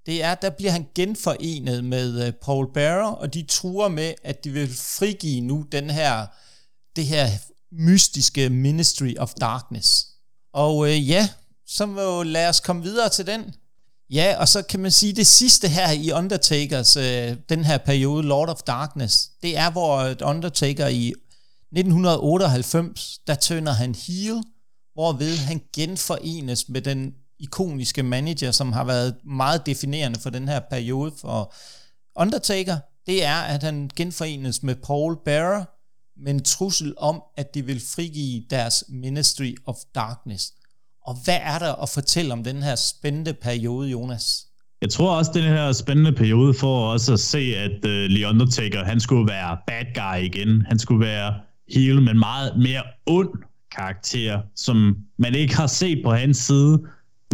[0.06, 4.44] Det er, der bliver han genforenet med øh, Paul Bearer, og de truer med, at
[4.44, 6.26] de vil frigive nu den her,
[6.96, 7.28] det her
[7.72, 10.06] mystiske Ministry of Darkness.
[10.52, 11.28] Og øh, ja,
[11.66, 13.54] så må lad os komme videre til den.
[14.10, 18.22] Ja, og så kan man sige, det sidste her i Undertakers, øh, den her periode,
[18.22, 21.12] Lord of Darkness, det er, hvor Undertaker i
[21.72, 24.42] 1998, der tønder han heel,
[24.94, 30.60] hvorved han genforenes med den ikoniske manager, som har været meget definerende for den her
[30.70, 31.54] periode for
[32.16, 35.64] Undertaker, det er, at han genforenes med Paul Bearer,
[36.24, 40.52] men trussel om, at de vil frigive deres Ministry of Darkness.
[41.06, 44.46] Og hvad er der at fortælle om den her spændende periode, Jonas?
[44.82, 48.28] Jeg tror også, den her spændende periode for også at se, at øh, uh, The
[48.28, 50.62] Undertaker, han skulle være bad guy igen.
[50.66, 51.34] Han skulle være
[51.74, 53.28] heel, men meget mere ond
[53.76, 56.82] karakter, som man ikke har set på hans side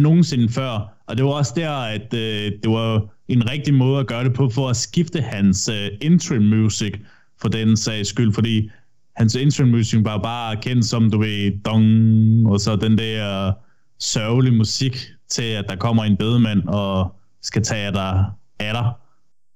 [0.01, 0.93] nogensinde før.
[1.07, 4.33] Og det var også der, at øh, det var en rigtig måde at gøre det
[4.33, 6.93] på, for at skifte hans øh, interim music
[7.41, 8.69] for den sags skyld, fordi
[9.15, 13.53] hans interim music var bare kendt som, du ved, dong, og så den der
[13.99, 14.97] sørgelig musik
[15.29, 18.25] til, at der kommer en bedemand og skal tage dig
[18.59, 18.91] af dig.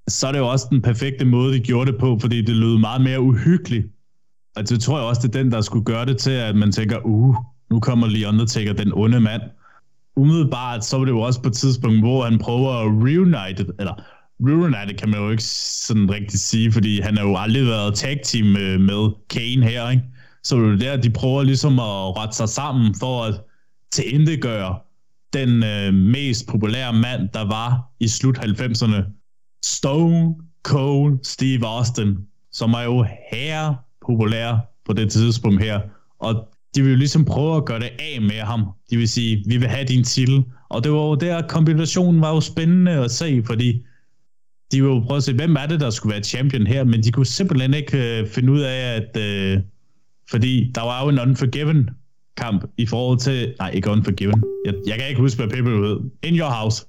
[0.08, 2.78] Så er det jo også den perfekte måde, de gjorde det på, fordi det lød
[2.78, 3.88] meget mere uhyggeligt.
[4.56, 6.72] Og det tror jeg også, det er den, der skulle gøre det til, at man
[6.72, 7.36] tænker, uh,
[7.72, 9.42] nu kommer lige Undertaker, den onde mand.
[10.16, 13.94] Umiddelbart, så var det jo også på et tidspunkt, hvor han prøver at reunite, eller
[14.40, 18.20] reunite kan man jo ikke sådan rigtig sige, fordi han har jo aldrig været tag
[18.24, 20.04] team med, Kane her, ikke?
[20.44, 23.42] Så det er der, de prøver ligesom at rette sig sammen for at
[23.92, 24.80] tilindegøre
[25.34, 29.18] den øh, mest populære mand, der var i slut 90'erne.
[29.66, 32.18] Stone Cold Steve Austin,
[32.52, 33.74] som er jo her
[34.06, 35.82] populære på det tidspunkt her.
[36.20, 38.66] Og de vil jo ligesom prøve at gøre det af med ham.
[38.90, 40.44] De vil sige, vi vil have din titel.
[40.70, 43.86] Og det var jo der, kombinationen var jo spændende at se, fordi
[44.72, 47.04] de ville jo prøve at se, hvem er det, der skulle være champion her, men
[47.04, 49.18] de kunne simpelthen ikke øh, finde ud af, at...
[49.18, 49.62] Øh,
[50.30, 51.90] fordi der var jo en Unforgiven
[52.38, 53.56] kamp i forhold til...
[53.60, 54.44] Nej, ikke Unforgiven.
[54.66, 56.00] Jeg, jeg kan ikke huske, hvad people hed.
[56.24, 56.86] In Your House.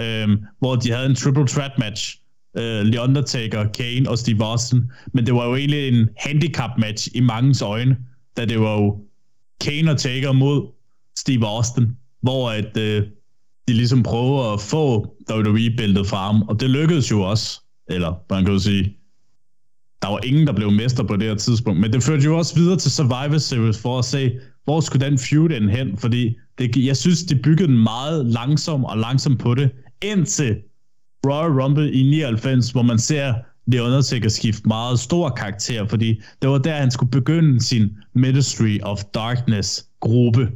[0.00, 2.20] Øhm, hvor de havde en triple threat match
[2.54, 4.82] uh, The Undertaker, Kane og Steve Austin.
[5.12, 7.96] Men det var jo egentlig en handicap match i mangens øjne,
[8.36, 8.98] da det var jo
[9.60, 10.66] Kane og Taker mod
[11.18, 11.86] Steve Austin,
[12.22, 13.06] hvor at, uh,
[13.68, 17.60] de ligesom prøver at få WWE-bæltet fra ham, og det lykkedes jo også.
[17.90, 18.96] Eller man kan jo sige,
[20.02, 22.54] der var ingen, der blev mester på det her tidspunkt, men det førte jo også
[22.54, 26.76] videre til Survivor Series for at se, hvor skulle den feud end hen, fordi det,
[26.76, 29.70] jeg synes, de byggede den meget langsom og langsom på det,
[30.02, 30.56] indtil
[31.26, 33.34] Royal Rumble i 99, hvor man ser
[33.72, 38.78] The Undertaker skifte meget stor karakter, fordi det var der, han skulle begynde sin Ministry
[38.82, 40.50] of Darkness gruppe,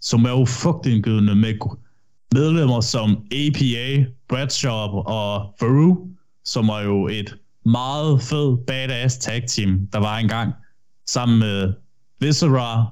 [0.00, 1.54] som er jo fugtindgydende med
[2.34, 6.08] medlemmer som APA, Bradshaw og Faru,
[6.44, 10.52] som var jo et meget fed badass tag team, der var engang,
[11.06, 11.72] sammen med
[12.20, 12.86] Viscera,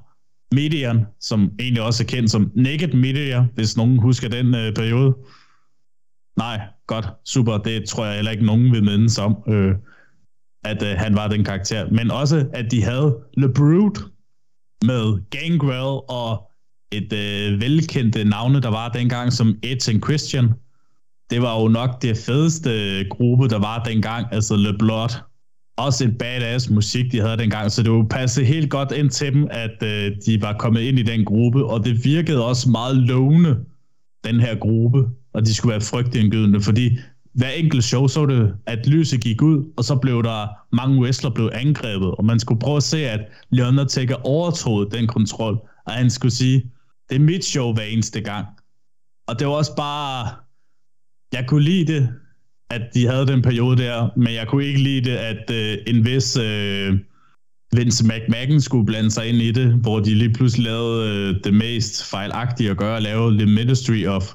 [0.51, 5.15] Median, som egentlig også er kendt som Naked Media, hvis nogen husker den øh, periode.
[6.37, 9.75] Nej, godt, super, det tror jeg heller ikke nogen vil mindes om, øh,
[10.63, 11.89] at øh, han var den karakter.
[11.89, 14.11] Men også, at de havde Le Brood
[14.81, 16.51] med Gangrel og
[16.91, 20.49] et øh, velkendte øh, navne, der var dengang, som Edge and Christian.
[21.29, 25.09] Det var jo nok det fedeste øh, gruppe, der var dengang, altså Le Blood.
[25.77, 29.33] Også en badass musik, de havde dengang, så det jo passe helt godt ind til
[29.33, 32.97] dem, at øh, de var kommet ind i den gruppe, og det virkede også meget
[32.97, 33.57] lovende,
[34.23, 36.97] den her gruppe, og de skulle være frygtindgydende, fordi
[37.33, 41.29] hver enkelt show så det, at lyset gik ud, og så blev der mange wrestler
[41.29, 43.19] blev angrebet, og man skulle prøve at se, at
[43.49, 45.53] Leon Undertaker overtog den kontrol,
[45.85, 46.71] og han skulle sige,
[47.09, 48.47] det er mit show hver eneste gang.
[49.27, 50.29] Og det var også bare,
[51.33, 52.09] jeg kunne lide det,
[52.69, 56.05] at de havde den periode der, men jeg kunne ikke lide det, at øh, en
[56.05, 56.99] vis øh,
[57.75, 61.53] Vince McMahon skulle blande sig ind i det, hvor de lige pludselig lavede øh, det
[61.53, 64.33] mest fejlagtige at gøre, at lave The Ministry of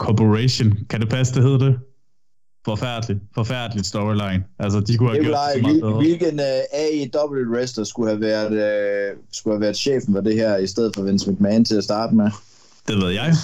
[0.00, 0.78] Corporation.
[0.90, 1.78] Kan det passe, det hedder det?
[2.64, 3.20] Forfærdeligt.
[3.34, 4.44] Forfærdeligt storyline.
[4.58, 5.96] Altså, de kunne have gjort det så meget bedre.
[5.96, 10.56] Hvilken uh, AEW wrestler skulle have, været, uh, skulle have været chefen for det her,
[10.56, 12.30] i stedet for Vince McMahon til at starte med?
[12.88, 13.34] Det ved jeg.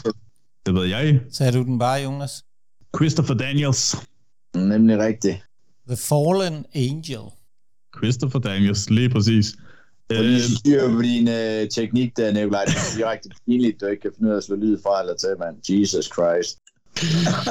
[0.67, 1.21] Det ved jeg.
[1.33, 2.45] Sagde du den bare, Jonas?
[2.97, 3.97] Christopher Daniels.
[4.55, 5.37] Nemlig rigtigt.
[5.89, 7.25] The Fallen Angel.
[7.97, 9.57] Christopher Daniels, lige præcis.
[10.11, 12.65] Og lige styr på din uh, teknik der, Nikolaj.
[12.65, 15.15] Det er direkte pinligt, du ikke kan finde ud af at slå lyd fra eller
[15.17, 15.57] til, mand.
[15.71, 16.59] Jesus Christ.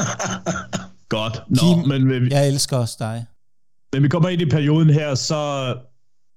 [1.15, 1.41] Godt.
[1.49, 3.25] Nå, Kim, men vi, Jeg elsker også dig.
[3.93, 5.75] men vi kommer ind i perioden her, så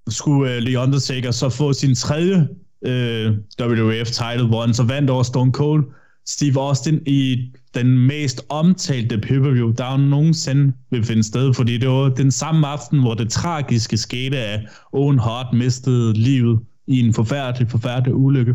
[0.09, 2.49] skulle uh, The Undertaker så få sin tredje
[2.87, 5.85] uh, WWF title, han så vandt over Stone Cold
[6.29, 11.89] Steve Austin i den mest omtalte pay-per-view, der jo nogensinde vil finde sted, fordi det
[11.89, 14.61] var den samme aften, hvor det tragiske skete, at
[14.93, 18.55] Owen Hart mistede livet i en forfærdelig, forfærdelig ulykke.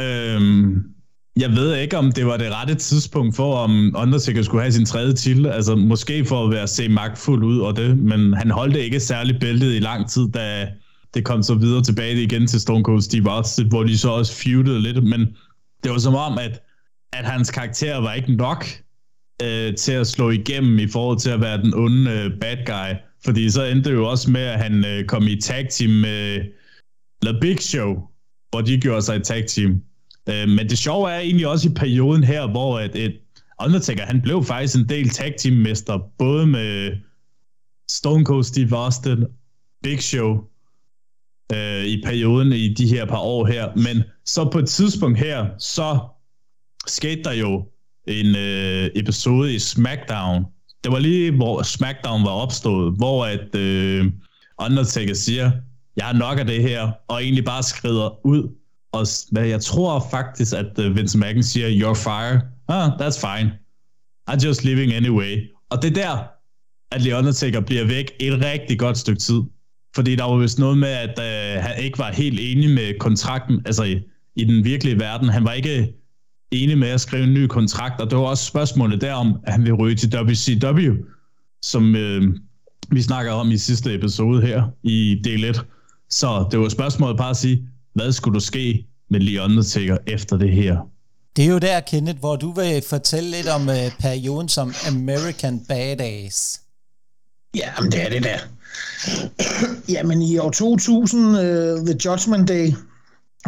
[0.00, 0.84] Øhm,
[1.36, 4.86] jeg ved ikke, om det var det rette tidspunkt for, om Undertaker skulle have sin
[4.86, 5.46] tredje titel.
[5.46, 9.40] Altså måske for at være se magtfuld ud og det, men han holdt ikke særlig
[9.40, 10.68] bæltet i lang tid, da
[11.14, 14.34] det kom så videre tilbage igen til Stone Cold Steve Austin, hvor de så også
[14.34, 15.20] feudede lidt, men
[15.84, 16.60] det var som om, at
[17.12, 18.64] at hans karakter var ikke nok
[19.42, 22.98] øh, til at slå igennem i forhold til at være den onde øh, bad guy.
[23.24, 26.38] Fordi så endte det jo også med, at han øh, kom i tag team med
[26.38, 26.44] øh,
[27.22, 28.08] The Big Show,
[28.50, 29.82] hvor de gjorde sig i tag team.
[30.28, 33.16] Øh, men det sjove er egentlig også i perioden her, hvor at, et
[33.64, 36.96] Undertaker, han blev faktisk en del tag team mester, både med
[37.90, 39.24] Stone Cold Steve Austin,
[39.82, 40.44] Big Show,
[41.52, 43.72] øh, i perioden i de her par år her.
[43.76, 45.98] Men så på et tidspunkt her, så
[46.86, 47.68] skete der jo
[48.08, 50.44] en øh, episode i SmackDown.
[50.84, 54.06] Det var lige, hvor SmackDown var opstået, hvor at øh,
[54.60, 55.50] Undertaker siger,
[55.96, 58.56] jeg har nok af det her, og egentlig bare skrider ud.
[58.92, 62.40] Og hvad jeg tror faktisk, at øh, Vince McMahon siger, you're fire.
[62.68, 63.52] Ah, that's fine.
[64.30, 65.50] I'm just leaving anyway.
[65.70, 66.26] Og det er der,
[66.92, 69.40] at The Undertaker bliver væk et rigtig godt stykke tid.
[69.94, 73.62] Fordi der var vist noget med, at øh, han ikke var helt enig med kontrakten,
[73.66, 74.00] altså i,
[74.36, 75.28] i den virkelige verden.
[75.28, 75.92] Han var ikke
[76.52, 79.64] enig med at skrive en ny kontrakt, og det var også spørgsmålet derom, at han
[79.64, 80.94] vil ryge til WCW,
[81.62, 82.22] som øh,
[82.90, 85.64] vi snakker om i sidste episode her i del 1.
[86.10, 90.36] Så det var spørgsmålet bare at sige, hvad skulle der ske med Lee Undertaker efter
[90.36, 90.78] det her?
[91.36, 95.60] Det er jo der, Kenneth, hvor du vil fortælle lidt om uh, perioden som American
[95.68, 96.60] Badass.
[97.54, 98.38] Ja, men det er det der.
[99.88, 102.72] Jamen i år 2000, uh, øh, The Judgment Day,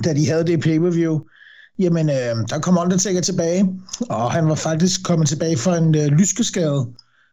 [0.04, 1.20] da de havde det pay-per-view,
[1.82, 3.68] jamen øh, der kom Undertaker tilbage,
[4.00, 6.86] og han var faktisk kommet tilbage for en øh, lyskeskade,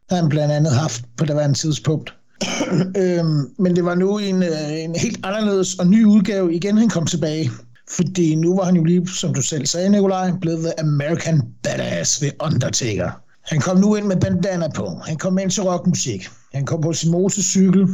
[0.10, 2.14] han blandt andet haft på det en tidspunkt.
[3.04, 6.90] øhm, men det var nu en, øh, en helt anderledes og ny udgave igen, han
[6.90, 7.52] kom tilbage.
[7.90, 12.22] Fordi nu var han jo lige, som du selv sagde, Nikolaj, blevet The American Badass
[12.22, 13.12] ved Undertaker.
[13.46, 15.02] Han kom nu ind med bandana på.
[15.06, 16.28] Han kom ind til rockmusik.
[16.54, 17.88] Han kom på sin motorcykel,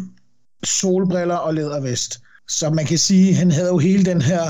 [0.63, 2.19] solbriller og lædervest.
[2.49, 4.41] Så man kan sige, at han havde jo hele den her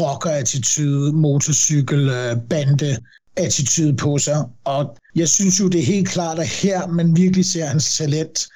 [0.00, 2.96] rocker-attitude, motorcykel, øh, bande
[3.36, 4.44] attitude på sig.
[4.64, 8.46] Og jeg synes jo, det er helt klart, at her man virkelig ser hans talent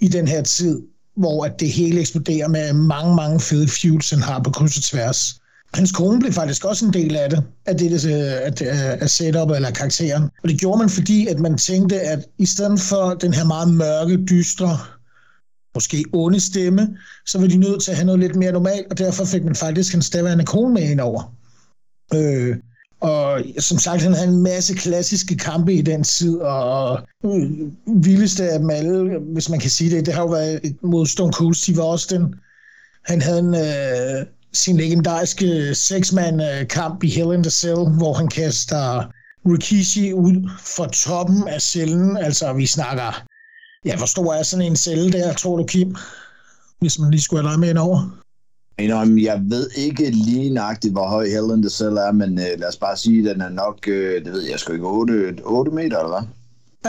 [0.00, 0.82] i den her tid,
[1.16, 4.82] hvor at det hele eksploderer med mange, mange fede feuds, han har på kryds og
[4.82, 5.34] tværs.
[5.74, 9.50] Hans kone blev faktisk også en del af det, af det at, øh, at setup
[9.50, 10.22] eller karakteren.
[10.42, 13.74] Og det gjorde man, fordi at man tænkte, at i stedet for den her meget
[13.74, 14.78] mørke, dystre,
[15.74, 18.98] måske onde stemme, så var de nødt til at have noget lidt mere normalt, og
[18.98, 21.34] derfor fik man faktisk hans daværende kone med ind over.
[22.14, 22.56] Øh,
[23.00, 27.50] og som sagt, han havde en masse klassiske kampe i den tid, og øh,
[28.04, 31.32] vildeste af dem alle, hvis man kan sige det, det har jo været mod Stone
[31.32, 32.34] Cold Steve Austin.
[33.04, 39.10] Han havde en, øh, sin legendariske seksmand-kamp i Hell in the Cell, hvor han kaster
[39.46, 42.16] Rikishi ud fra toppen af cellen.
[42.16, 43.24] Altså, vi snakker...
[43.84, 45.96] Ja, hvor stor er sådan en celle der, tror du, Kim?
[46.80, 48.20] Hvis man lige skulle have dig med ind over.
[48.78, 52.76] Jeg ved ikke lige nøjagtigt, hvor høj in the Cell er, men uh, lad os
[52.76, 53.92] bare sige, at den er nok, uh,
[54.24, 56.28] det ved jeg sgu ikke, 8, 8 meter, eller hvad?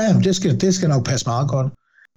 [0.03, 1.67] Ja, det skal, det skal nok passe meget godt.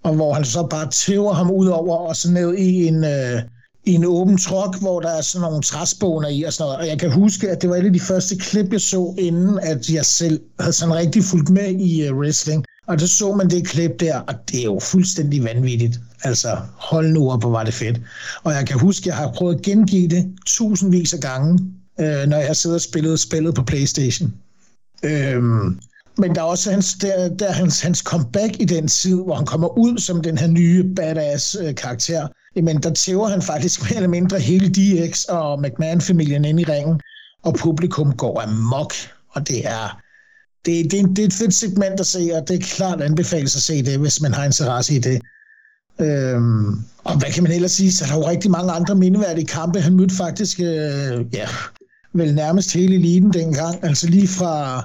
[0.03, 3.41] Og hvor han så bare tæver ham ud over, og så ned i en, uh,
[3.85, 6.81] i en åben trok, hvor der er sådan nogle træsboner i og sådan noget.
[6.81, 9.59] Og jeg kan huske, at det var et af de første klip, jeg så, inden
[9.59, 12.65] at jeg selv havde sådan rigtig fulgt med i uh, wrestling.
[12.87, 16.01] Og så så man det klip der, og det er jo fuldstændig vanvittigt.
[16.23, 18.01] Altså, hold nu op, hvor var det fedt.
[18.43, 21.59] Og jeg kan huske, jeg har prøvet at gengive det tusindvis af gange,
[22.01, 24.35] øh, når jeg sidder og spillet spillet på Playstation.
[25.05, 25.81] Øhm,
[26.19, 29.47] men der er også hans, der, der hans, hans comeback i den tid, hvor han
[29.47, 32.29] kommer ud som den her nye badass øh, karakter.
[32.57, 37.01] Jamen, der tæver han faktisk mere eller mindre hele DX og McMahon-familien ind i ringen,
[37.43, 38.93] og publikum går amok,
[39.29, 40.01] og det er,
[40.67, 43.63] det, det, det er et fedt segment at se, og det er klart anbefales at
[43.63, 45.21] se det, hvis man har interesse i det.
[46.01, 46.69] Øhm,
[47.05, 47.93] og hvad kan man ellers sige?
[47.93, 49.81] Så der er jo rigtig mange andre mindeværdige kampe.
[49.81, 51.49] Han mødte faktisk, øh, ja,
[52.13, 53.85] vel nærmest hele eliten dengang.
[53.85, 54.83] Altså lige fra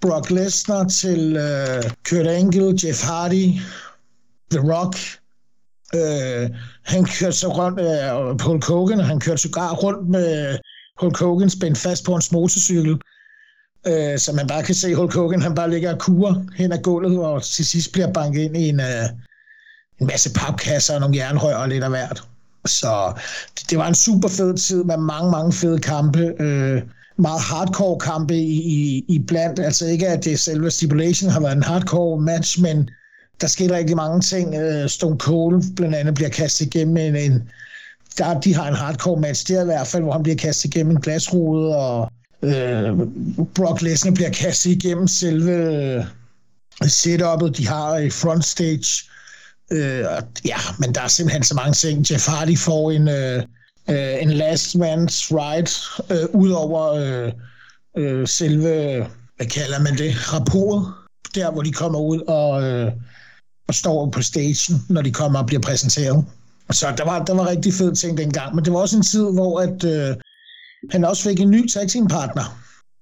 [0.00, 3.46] Brock Lesnar til øh, Kurt Angle, Jeff Hardy,
[4.50, 4.96] The Rock.
[5.94, 6.50] Øh,
[6.82, 10.58] han kørte så rundt, øh, Hulk Hogan, han kørte sågar rundt med
[11.00, 12.98] Hulk Hogan spændt fast på hans motorcykel.
[13.86, 16.82] Øh, så man bare kan se Hulk Hogan, han bare ligger og kurer hen ad
[16.82, 19.04] gulvet, og til sidst bliver banket ind i en, øh,
[20.00, 22.22] en masse papkasser og nogle jernrør og lidt af hvert.
[22.66, 23.12] Så
[23.58, 26.42] det, det var en super fed tid med mange, mange fede kampe.
[26.42, 26.82] Øh,
[27.16, 29.58] meget hardcore kampe i, i, i blandt.
[29.58, 32.90] Altså ikke, at det selve stipulation har været en hardcore match, men
[33.40, 34.54] der skete rigtig mange ting.
[34.54, 37.48] Øh, Stone Cold blandt andet bliver kastet igennem en, en
[38.18, 40.96] der, de har en hardcore match der i hvert fald, hvor han bliver kastet igennem
[40.96, 42.09] en glasrude, og
[42.42, 42.98] øh,
[43.54, 46.04] Brock Lesnar bliver kastet igennem selve øh,
[46.84, 49.10] setup'et, de har i front stage.
[49.72, 50.04] Øh,
[50.44, 52.10] ja, men der er simpelthen så mange ting.
[52.10, 53.42] Jeff Hardy får en, øh,
[53.88, 55.70] øh en last man's ride
[56.10, 57.32] øh, ud over øh,
[57.96, 59.06] øh, selve
[59.40, 60.82] hvad kalder man det, rapport,
[61.34, 62.92] der hvor de kommer ud og, øh,
[63.68, 66.24] og står på stagen, når de kommer og bliver præsenteret.
[66.70, 69.24] Så der var, der var rigtig fed ting dengang, men det var også en tid,
[69.32, 70.16] hvor at, øh,
[70.90, 72.60] han også fik en ny tag partner.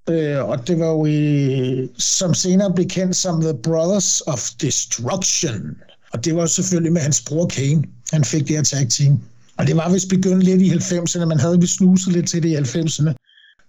[0.08, 5.76] Øh, og det var jo i, som senere blev kendt som The Brothers of Destruction.
[6.12, 9.20] Og det var selvfølgelig med hans bror Kane, han fik det her tag team.
[9.56, 12.48] Og det var vist begyndt lidt i 90'erne, man havde vist snuset lidt til det
[12.48, 13.12] i 90'erne.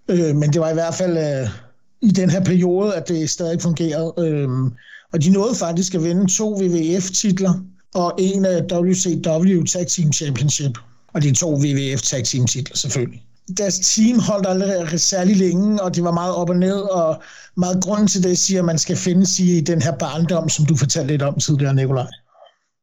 [0.09, 1.49] Øh, men det var i hvert fald øh,
[2.01, 4.13] i den her periode, at det stadig fungerede.
[4.19, 4.49] Øh,
[5.13, 7.53] og de nåede faktisk at vinde to WWF-titler
[7.95, 10.77] og en af WCW Tag Team Championship.
[11.13, 13.23] Og de to WWF Tag Team titler selvfølgelig.
[13.57, 17.21] Deres team holdt aldrig særlig længe, og det var meget op og ned, og
[17.57, 20.65] meget grunden til det siger, at man skal finde sig i den her barndom, som
[20.65, 22.07] du fortalte lidt om tidligere, Nikolaj.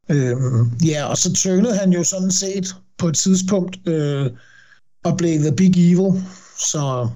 [0.08, 4.30] Øhm, ja, og så tønede han jo sådan set på et tidspunkt øh,
[5.04, 6.24] og blev The Big Evil,
[6.72, 7.08] så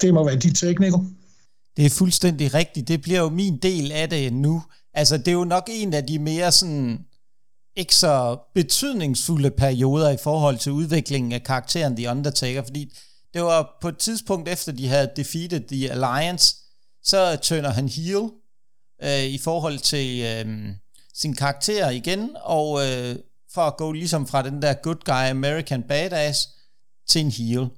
[0.00, 1.04] det må være dit take, Nico.
[1.76, 2.88] Det er fuldstændig rigtigt.
[2.88, 4.62] Det bliver jo min del af det nu.
[4.94, 6.98] Altså, det er jo nok en af de mere sådan
[7.76, 12.92] ikke så betydningsfulde perioder i forhold til udviklingen af karakteren The Undertaker, fordi
[13.34, 16.56] det var på et tidspunkt efter, de havde defeated The Alliance,
[17.02, 18.30] så tønder han heel
[19.02, 20.68] øh, i forhold til øh,
[21.14, 23.16] sin karakter igen, og øh,
[23.54, 26.48] for at gå ligesom fra den der good guy American badass
[27.08, 27.68] til en heel.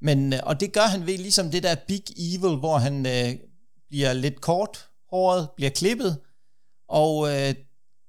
[0.00, 3.34] Men, øh, og det gør han ved ligesom det der big evil, hvor han øh,
[3.88, 6.18] bliver lidt kort håret, bliver klippet,
[6.88, 7.54] og øh,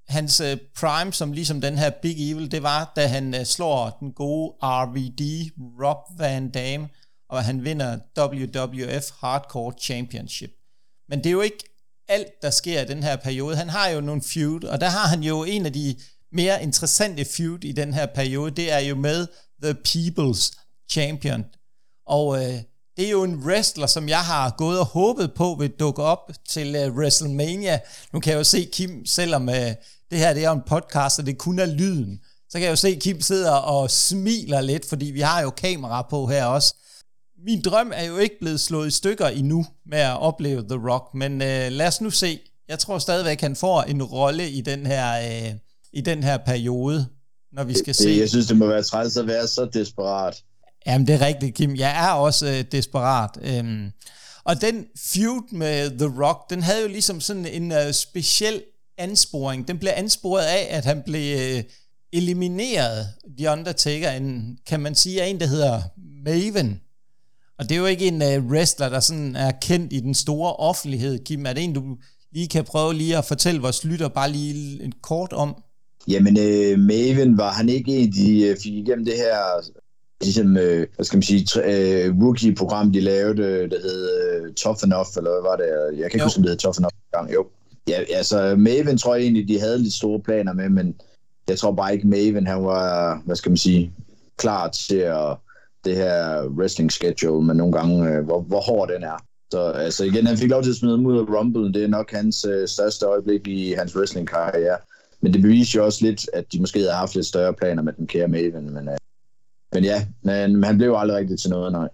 [0.09, 3.97] hans øh, prime som ligesom den her big evil, det var, da han øh, slår
[3.99, 5.51] den gode RVD,
[5.83, 6.87] Rob Van Dam,
[7.29, 10.51] og han vinder WWF Hardcore Championship.
[11.09, 11.63] Men det er jo ikke
[12.07, 13.55] alt, der sker i den her periode.
[13.55, 15.95] Han har jo nogle feud, og der har han jo en af de
[16.31, 19.27] mere interessante feud i den her periode, det er jo med
[19.63, 21.45] The People's Champion.
[22.05, 22.61] Og øh,
[22.97, 26.31] det er jo en wrestler, som jeg har gået og håbet på vil dukke op
[26.49, 27.79] til uh, WrestleMania.
[28.13, 29.71] Nu kan jeg jo se Kim, selvom uh, øh,
[30.11, 32.75] det her det er en podcast, og det kun er lyden, så kan jeg jo
[32.75, 36.75] se Kim sidder og smiler lidt, fordi vi har jo kamera på her også.
[37.45, 41.13] Min drøm er jo ikke blevet slået i stykker endnu med at opleve The Rock,
[41.13, 42.39] men uh, lad os nu se.
[42.67, 45.55] Jeg tror stadigvæk, han får en rolle i den her, uh,
[45.93, 47.07] i den her periode,
[47.51, 48.09] når vi skal det, se.
[48.19, 50.43] Jeg synes, det må være træls at være så desperat.
[50.87, 51.75] Jamen, det er rigtigt, Kim.
[51.75, 53.29] Jeg er også øh, desperat.
[53.41, 53.91] Øhm,
[54.43, 58.63] og den feud med The Rock, den havde jo ligesom sådan en øh, speciel
[58.97, 59.67] ansporing.
[59.67, 61.63] Den blev ansporet af, at han blev øh,
[62.13, 65.81] elimineret, The Undertaker, en, kan man sige, af en, der hedder
[66.25, 66.81] Maven.
[67.59, 70.53] Og det er jo ikke en øh, wrestler, der sådan er kendt i den store
[70.53, 71.45] offentlighed, Kim.
[71.45, 71.97] Er det en, du
[72.31, 75.55] lige kan prøve lige at fortælle vores lytter bare lige en kort om?
[76.07, 79.37] Jamen, øh, Maven, var han ikke en, de øh, fik igennem det her
[80.21, 85.07] ligesom, øh, hvad skal man sige, øh, rookie-program, de lavede, der hed øh, Tough Enough,
[85.17, 85.67] eller hvad var det?
[85.99, 86.23] Jeg kan ikke jo.
[86.23, 87.33] huske, om det hed Tough Enough gang.
[87.33, 87.47] Jo.
[87.87, 90.95] Ja, altså, Maven tror jeg egentlig, de havde lidt store planer med, men
[91.47, 93.93] jeg tror bare ikke, Maven, han var, hvad skal man sige,
[94.37, 95.37] klar til at
[95.85, 99.23] det her wrestling schedule, men nogle gange, øh, hvor, hvor hård den er.
[99.51, 101.73] Så altså igen, han fik lov til at smide dem ud af Rumble.
[101.73, 104.77] Det er nok hans øh, største øjeblik i hans wrestling-karriere.
[105.21, 107.93] Men det beviser jo også lidt, at de måske havde haft lidt større planer med
[107.93, 108.73] den kære Maven.
[108.73, 108.97] Men øh,
[109.73, 111.89] men ja, men han blev aldrig rigtig til noget, nej.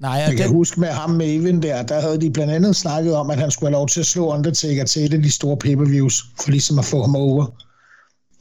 [0.00, 0.56] Nej, jeg kan det...
[0.56, 3.50] huske med ham med Even der, der havde de blandt andet snakket om, at han
[3.50, 6.78] skulle have lov til at slå Undertaker til et af de store pay-per-views, for ligesom
[6.78, 7.46] at få ham over.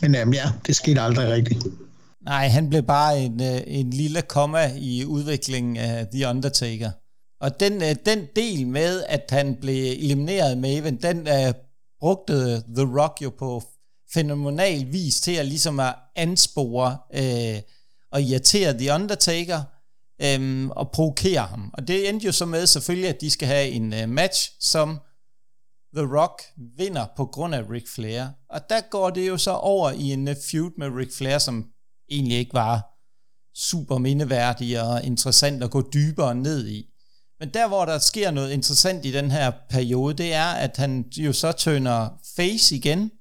[0.01, 1.65] Men jamen, ja, det skete aldrig rigtigt.
[2.25, 6.91] Nej, han blev bare en, øh, en lille komma i udviklingen af The Undertaker.
[7.41, 11.53] Og den, øh, den del med, at han blev elimineret med Even, den uh,
[11.99, 13.63] brugte The Rock jo på
[14.13, 17.61] fænomenal vis til at ligesom at anspore uh,
[18.11, 19.61] og irritere The Undertaker
[20.21, 21.69] øhm, og provokere ham.
[21.73, 24.99] Og det endte jo så med selvfølgelig, at de skal have en øh, match, som
[25.95, 26.41] The Rock
[26.77, 28.27] vinder på grund af Ric Flair.
[28.49, 31.65] Og der går det jo så over i en øh, feud med Ric Flair, som
[32.09, 32.93] egentlig ikke var
[33.55, 36.85] super mindeværdig og interessant at gå dybere ned i.
[37.39, 41.05] Men der, hvor der sker noget interessant i den her periode, det er, at han
[41.17, 43.11] jo så tønder face igen,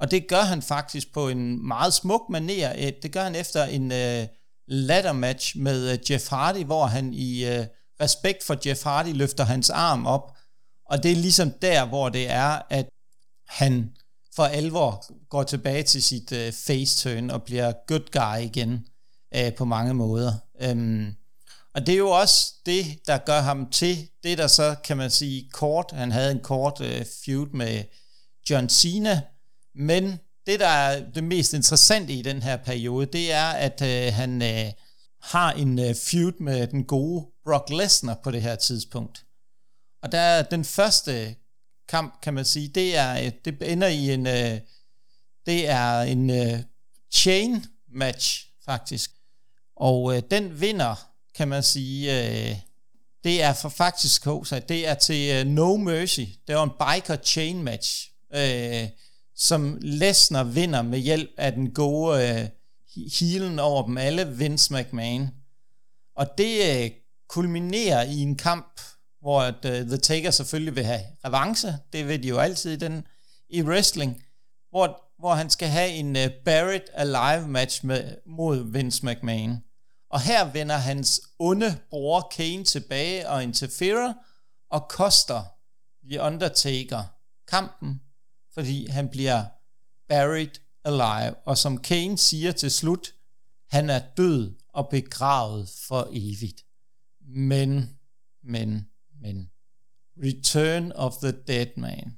[0.00, 2.72] og det gør han faktisk på en meget smuk maner.
[2.78, 4.26] Øh, det gør han efter en Øh,
[4.68, 7.66] ladder match med øh, Jeff Hardy, hvor han i øh,
[8.00, 10.36] respekt for Jeff Hardy løfter hans arm op.
[10.90, 12.88] Og det er ligesom der, hvor det er, at
[13.48, 13.90] han
[14.36, 18.86] for alvor går tilbage til sit øh, face turn og bliver good guy igen
[19.34, 20.32] øh, på mange måder.
[20.70, 21.14] Um,
[21.74, 25.10] og det er jo også det, der gør ham til det, der så kan man
[25.10, 25.90] sige kort.
[25.92, 27.84] Han havde en kort øh, feud med
[28.50, 29.22] John Cena,
[29.74, 34.14] men det, der er det mest interessante i den her periode, det er, at øh,
[34.14, 34.72] han øh,
[35.22, 39.24] har en øh, feud med den gode Brock Lesnar på det her tidspunkt.
[40.02, 41.34] Og der er den første
[41.88, 44.60] kamp, kan man sige, det er øh, det ender i en øh,
[45.46, 46.62] det er en øh,
[47.10, 49.10] chain match faktisk.
[49.76, 52.56] Og øh, den vinder, kan man sige, øh,
[53.24, 56.24] det er for faktisk så det er til øh, No Mercy.
[56.46, 58.88] Det var en biker chain match, øh,
[59.36, 62.48] som Lesnar vinder med hjælp af den gode øh,
[63.20, 65.30] healen over dem alle, Vince McMahon.
[66.16, 66.90] Og det øh,
[67.28, 68.80] kulminerer i en kamp,
[69.20, 71.78] hvor at, øh, The Taker selvfølgelig vil have revanche.
[71.92, 73.06] Det vil de jo altid i, den,
[73.48, 74.22] i wrestling.
[74.70, 79.62] Hvor, hvor han skal have en øh, Barrett Alive match med, mod Vince McMahon.
[80.10, 84.14] Og her vender hans onde bror Kane tilbage og interferer
[84.70, 85.42] og koster
[86.10, 87.02] The Undertaker
[87.48, 88.00] kampen,
[88.56, 89.44] fordi han bliver
[90.08, 91.34] buried alive.
[91.46, 93.08] Og som Kane siger til slut,
[93.70, 96.64] han er død og begravet for evigt.
[97.28, 97.90] Men,
[98.44, 98.86] men,
[99.22, 99.50] men,
[100.24, 102.12] Return of the Dead Man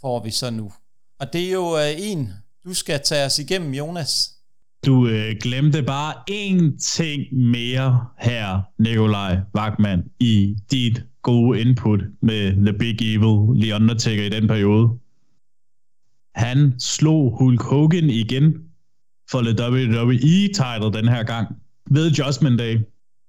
[0.00, 0.72] får vi så nu.
[1.20, 2.32] Og det er jo uh, en,
[2.64, 4.30] du skal tage os igennem, Jonas.
[4.86, 12.52] Du øh, glemte bare én ting mere her, Nikolaj Wagman, i dit gode input med
[12.66, 14.88] The Big Evil, The Undertaker i den periode.
[16.40, 18.54] Han slog Hulk Hogan igen
[19.30, 21.48] for WWE-title den her gang
[21.90, 22.78] ved Judgment Day.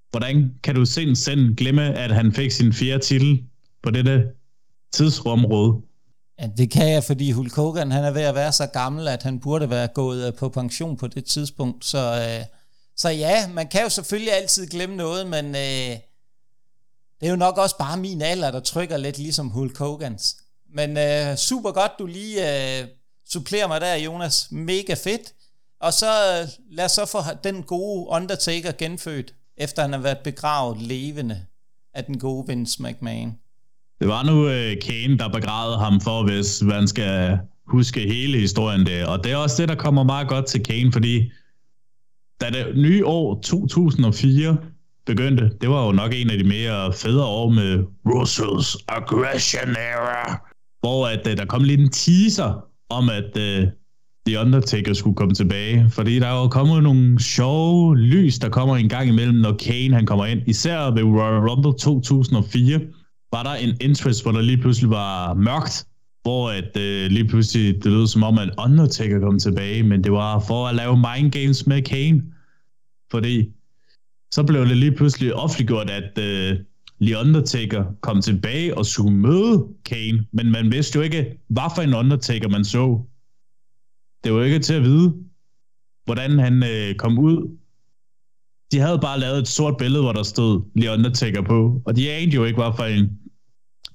[0.10, 3.44] Hvordan kan du sindssygt glemme, at han fik sin fjerde titel
[3.84, 4.28] på dette
[4.94, 5.82] tidsrumråde?
[6.42, 9.24] Ja, det kan jeg, fordi Hulk Hogan han er ved at være så gammel, at
[9.24, 11.86] han burde være gået øh, på pension på det tidspunkt.
[11.86, 12.46] Så, øh,
[12.98, 15.98] så ja, man kan jo selvfølgelig altid glemme noget, men øh,
[17.20, 20.38] det er jo nok også bare min alder, der trykker lidt ligesom Hulk Hogans.
[20.76, 22.88] Men øh, super godt, du lige øh,
[23.34, 24.48] supplerer mig der, Jonas.
[24.52, 25.34] Mega fedt.
[25.82, 30.18] Og så øh, lad os så få den gode Undertaker genfødt, efter han har været
[30.24, 31.46] begravet levende
[31.94, 33.36] af den gode Vince McMahon.
[34.00, 38.86] Det var nu øh, Kane, der begravede ham for, hvis man skal huske hele historien
[38.86, 39.06] der.
[39.08, 41.32] Og det er også det, der kommer meget godt til Kane, fordi
[42.42, 44.58] da det nye år 2004
[45.06, 50.42] begyndte, det var jo nok en af de mere federe år med Russells Aggression Era,
[50.80, 53.68] hvor at, øh, der kom lidt en teaser om, at uh,
[54.28, 58.78] The Undertaker skulle komme tilbage, fordi der er jo kommet nogle sjove lys, der kommer
[58.78, 60.42] en gang imellem, når Kane han kommer ind.
[60.48, 62.80] Især ved Royal Rumble 2004
[63.32, 65.86] var der en interest, hvor der lige pludselig var mørkt,
[66.22, 70.12] hvor at, øh, lige pludselig det lød som om, at Undertaker kom tilbage, men det
[70.12, 72.22] var for at lave mind games med Kane,
[73.12, 73.50] fordi
[74.32, 76.60] så blev det lige pludselig offentliggjort, at øh,
[77.02, 81.82] The Undertaker kom tilbage og skulle møde Kane, men man vidste jo ikke, hvad for
[81.82, 83.02] en Undertaker man så
[84.24, 85.14] det var jo ikke til at vide,
[86.06, 87.58] hvordan han øh, kom ud.
[88.72, 92.12] De havde bare lavet et sort billede, hvor der stod The Undertaker på, og de
[92.12, 93.20] anede jo ikke, hvad for en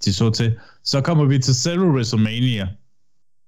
[0.04, 0.58] de så til.
[0.84, 2.68] Så kommer vi til selve WrestleMania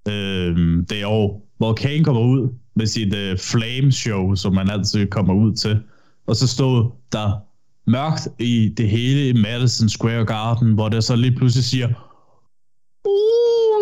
[0.08, 5.06] øh, det år, hvor Kane kommer ud med sit øh, Flame Show, som man altid
[5.06, 5.82] kommer ud til.
[6.26, 7.47] Og så stod der
[7.88, 11.88] mørkt i det hele i Madison Square Garden, hvor der så lige pludselig siger,
[13.04, 13.78] oh,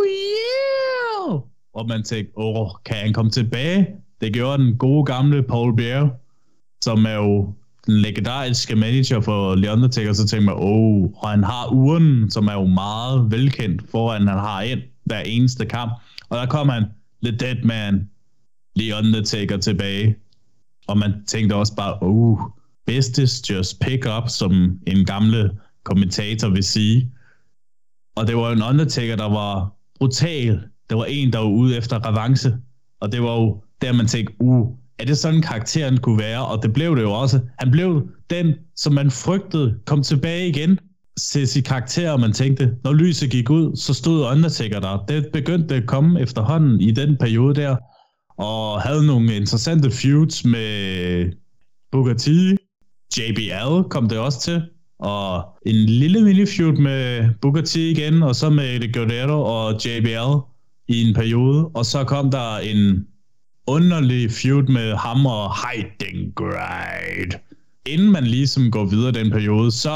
[1.75, 3.89] og man tænker, åh, kan han komme tilbage?
[4.21, 6.11] Det gjorde den gode gamle Paul Bear,
[6.85, 7.53] som er jo
[7.87, 12.47] den legendariske manager for The Undertaker, så tænkte man, åh, og han har uren, som
[12.47, 15.93] er jo meget velkendt, foran han har ind hver eneste kamp.
[16.29, 16.85] Og der kom han,
[17.25, 18.11] The Dead Man,
[18.79, 20.17] The Undertaker tilbage.
[20.87, 22.39] Og man tænkte også bare, oh,
[22.87, 25.51] business just pick up, som en gamle
[25.85, 27.11] kommentator vil sige.
[28.17, 30.61] Og det var en Undertaker, der var brutal,
[30.91, 32.53] Det var en, der var ude efter revanche,
[33.01, 36.47] og det var jo der, man tænkte, uh, er det sådan karakteren kunne være?
[36.47, 37.41] Og det blev det jo også.
[37.59, 40.79] Han blev den, som man frygtede, kom tilbage igen
[41.33, 45.05] til sit karakter, og man tænkte, når lyset gik ud, så stod Undertaker der.
[45.09, 47.77] Det begyndte at komme efterhånden i den periode der,
[48.39, 51.33] og havde nogle interessante feuds med
[51.93, 52.29] Booker T.
[53.19, 54.63] JBL kom det også til,
[54.99, 60.33] og en lille mini feud med Booker T igen, og så med Guerrero og JBL
[60.89, 63.07] i en periode, og så kom der en
[63.67, 65.51] underlig feud med ham og
[66.35, 67.41] Great.
[67.87, 69.91] Inden man ligesom går videre den periode, så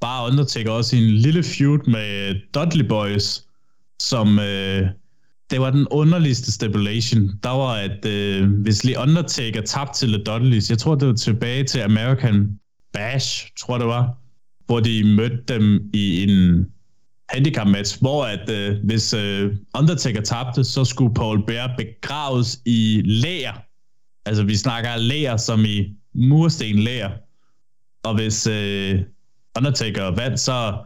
[0.00, 3.44] bare Undertaker også en lille feud med Dudley Boys,
[3.98, 4.86] som øh,
[5.52, 7.30] det var den underligste stipulation.
[7.42, 11.14] Der var, at øh, hvis Lee Undertaker tabte til The Dudleys, jeg tror, det var
[11.14, 12.60] tilbage til American
[12.92, 14.18] Bash, tror det var,
[14.66, 16.66] hvor de mødte dem i en
[17.28, 23.02] handicap match, hvor at øh, hvis øh, Undertaker tabte, så skulle Paul Bear begraves i
[23.04, 23.52] læger.
[24.26, 27.10] Altså vi snakker læger som i mursten læger.
[28.04, 29.00] Og hvis øh,
[29.56, 30.84] Undertaker vandt, så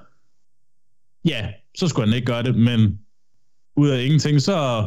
[1.24, 1.48] ja,
[1.78, 2.98] så skulle han ikke gøre det, men
[3.76, 4.86] ud af ingenting, så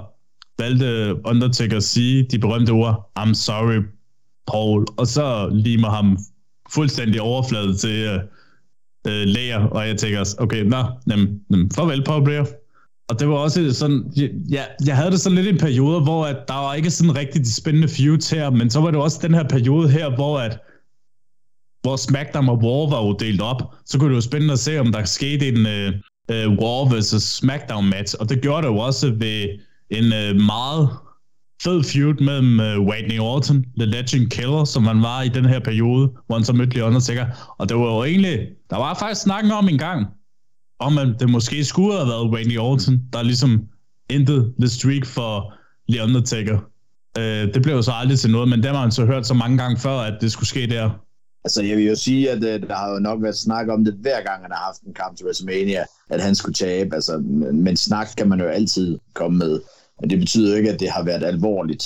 [0.59, 3.83] valgte Undertaker at sige de berømte ord, I'm sorry,
[4.47, 6.17] Paul, og så limer ham
[6.73, 8.19] fuldstændig overflade til øh, øh,
[9.05, 12.43] uh, uh, læger, og jeg tænker, okay, nå, nem, nem, farvel, Paul Blair.
[13.09, 14.13] Og det var også sådan,
[14.51, 17.15] ja, jeg havde det sådan lidt i en periode, hvor at der var ikke sådan
[17.15, 20.39] rigtig de spændende feuds her, men så var det også den her periode her, hvor
[20.39, 20.59] at
[21.81, 24.79] hvor SmackDown og War var jo delt op, så kunne det jo spændende at se,
[24.79, 25.93] om der skete en øh,
[26.29, 27.23] uh, Raw vs.
[27.23, 29.49] SmackDown match, og det gjorde det jo også ved
[29.89, 30.89] en uh, meget
[31.63, 35.59] fed feud mellem uh, Whitney Orton, The Legend Killer, som han var i den her
[35.59, 37.25] periode, hvor han så mødte Leon Undertaker.
[37.57, 40.07] Og det var jo egentlig, der var faktisk snakken om en gang,
[40.79, 43.63] om at det måske skulle have været Whitney Orton, der ligesom
[44.09, 45.53] endte the streak for
[45.87, 46.57] Leon Undertaker.
[47.17, 49.33] Uh, det blev jo så aldrig til noget, men det har man så hørt så
[49.33, 50.89] mange gange før, at det skulle ske der.
[51.43, 53.93] Altså, jeg vil jo sige, at uh, der har jo nok været snak om det,
[53.93, 56.95] hver gang han har haft en kamp til WrestleMania, at han skulle tabe.
[56.95, 57.17] Altså,
[57.53, 59.59] men snak kan man jo altid komme med.
[60.01, 61.83] Men det betyder jo ikke, at det har været alvorligt.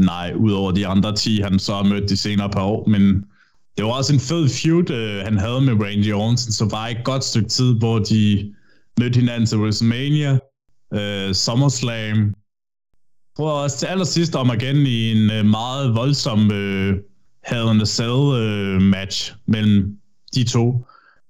[0.00, 3.24] Nej, udover de andre 10, han så har mødt de senere par år, men
[3.76, 7.04] det var også en fed feud, uh, han havde med Randy Orton, så var et
[7.04, 8.54] godt stykke tid, hvor de
[9.00, 10.32] mødte hinanden til WrestleMania,
[10.94, 12.18] uh, SummerSlam.
[12.18, 16.94] Jeg tror også til allersidst om igen i en uh, meget voldsom uh,
[17.46, 19.96] Hell in a Cell uh, match mellem
[20.34, 20.86] de to.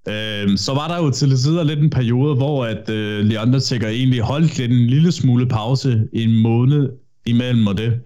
[0.09, 3.89] Øh, så var der jo til tider lidt en periode, hvor at øh, The Undertaker
[3.89, 6.89] egentlig holdt lidt en lille smule pause en måned
[7.27, 8.01] imellem og det,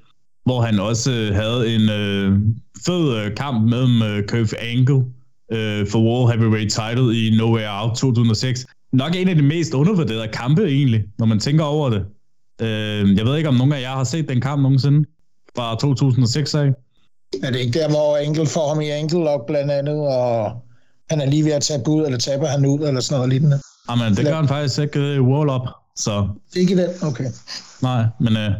[0.44, 2.38] hvor han også øh, havde en øh,
[2.86, 5.04] fed øh, kamp mellem øh, Kurt Angle
[5.52, 8.66] øh, for World Heavyweight Title i Nowhere Out 2006.
[8.92, 12.04] Nok en af de mest undervurderede kampe egentlig, når man tænker over det.
[12.60, 15.08] Øh, jeg ved ikke, om nogen af jer har set den kamp nogensinde
[15.56, 16.72] fra 2006 af.
[17.42, 20.52] Er det ikke der, hvor Angle får ham i op blandt andet, og
[21.10, 23.60] han er lige ved at tabe ud, eller taber han ud, eller sådan noget lignende.
[23.90, 26.28] Jamen, det gør han faktisk ikke i Wall Up, så...
[26.56, 26.90] Ikke den?
[27.02, 27.24] Okay.
[27.82, 28.50] Nej, men øh,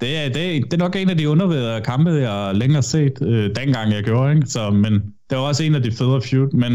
[0.00, 3.22] det, er, det, er, det er nok en af de undervederede kampe, jeg længere set,
[3.22, 4.46] øh, dengang jeg gjorde, ikke?
[4.46, 4.92] Så, men
[5.30, 6.72] det var også en af de federe feud, men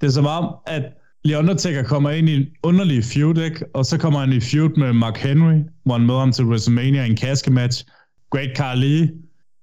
[0.00, 0.82] det er som om, at
[1.24, 3.64] Lee Undertaker kommer ind i en underlig feud, ikke?
[3.74, 7.04] og så kommer han i feud med Mark Henry, hvor han møder ham til WrestleMania
[7.04, 7.84] i en kaskematch.
[8.30, 9.08] Great Carly,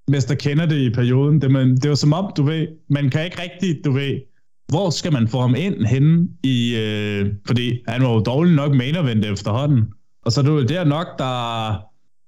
[0.07, 1.41] Mester kender det i perioden.
[1.41, 4.19] Det, man, det var som om, du ved, man kan ikke rigtigt, du ved,
[4.67, 8.75] hvor skal man få ham ind henne i, øh, fordi han var jo dårlig nok
[8.75, 9.83] main event efterhånden.
[10.25, 11.77] Og så er det jo der nok, der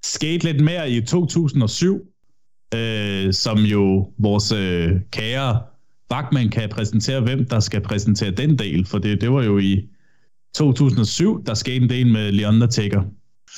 [0.04, 2.00] skete lidt mere i 2007,
[2.74, 5.60] øh, som jo vores øh, kære
[6.08, 9.88] Bachmann kan præsentere, hvem der skal præsentere den del, for det, det var jo i
[10.54, 13.02] 2007, der skete en del med The Undertaker.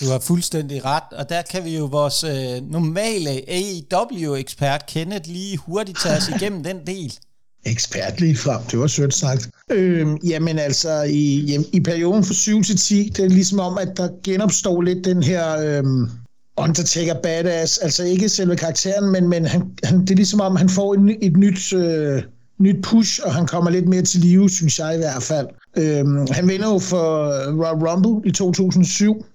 [0.01, 5.57] Du har fuldstændig ret, og der kan vi jo vores øh, normale AEW-ekspert Kenneth lige
[5.57, 7.18] hurtigt tage os igennem den del
[7.66, 8.62] ekspert lige frem.
[8.70, 9.51] Det var sødt sagt.
[9.70, 13.78] Øhm, jamen altså, i, jamen, i perioden fra 7 til 10, det er ligesom om,
[13.78, 16.11] at der genopstår lidt den her øhm,
[16.57, 17.78] Undertaker badass.
[17.78, 21.16] Altså ikke selve karakteren, men, men han, han, det er ligesom om, han får et,
[21.22, 21.72] et nyt...
[21.72, 22.22] Øh,
[22.61, 25.46] nyt push, og han kommer lidt mere til live, synes jeg i hvert fald.
[25.76, 29.26] Øhm, han vinder jo for øh, Royal Rumble i 2007,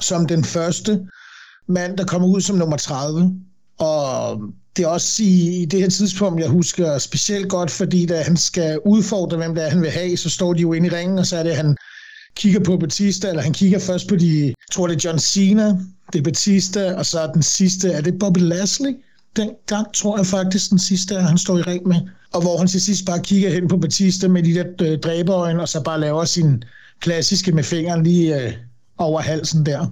[0.00, 1.06] som den første
[1.68, 3.34] mand, der kommer ud som nummer 30.
[3.78, 4.40] Og
[4.76, 8.36] det er også i, i det her tidspunkt, jeg husker specielt godt, fordi da han
[8.36, 11.18] skal udfordre, hvem det er, han vil have, så står de jo inde i ringen,
[11.18, 11.76] og så er det, han
[12.36, 15.78] kigger på Batista, eller han kigger først på de, jeg tror det er John Cena,
[16.12, 18.96] det er Batista, og så er den sidste, er det Bobby Lashley?
[19.36, 22.00] Den gang tror jeg faktisk, den sidste er, han står i ring med.
[22.32, 25.62] Og hvor han til sidst bare kigger hen på Batista med de der dræbeøjne, dræberøjne,
[25.62, 26.64] og så bare laver sin
[27.00, 28.52] klassiske med fingeren lige øh,
[28.98, 29.86] over halsen der,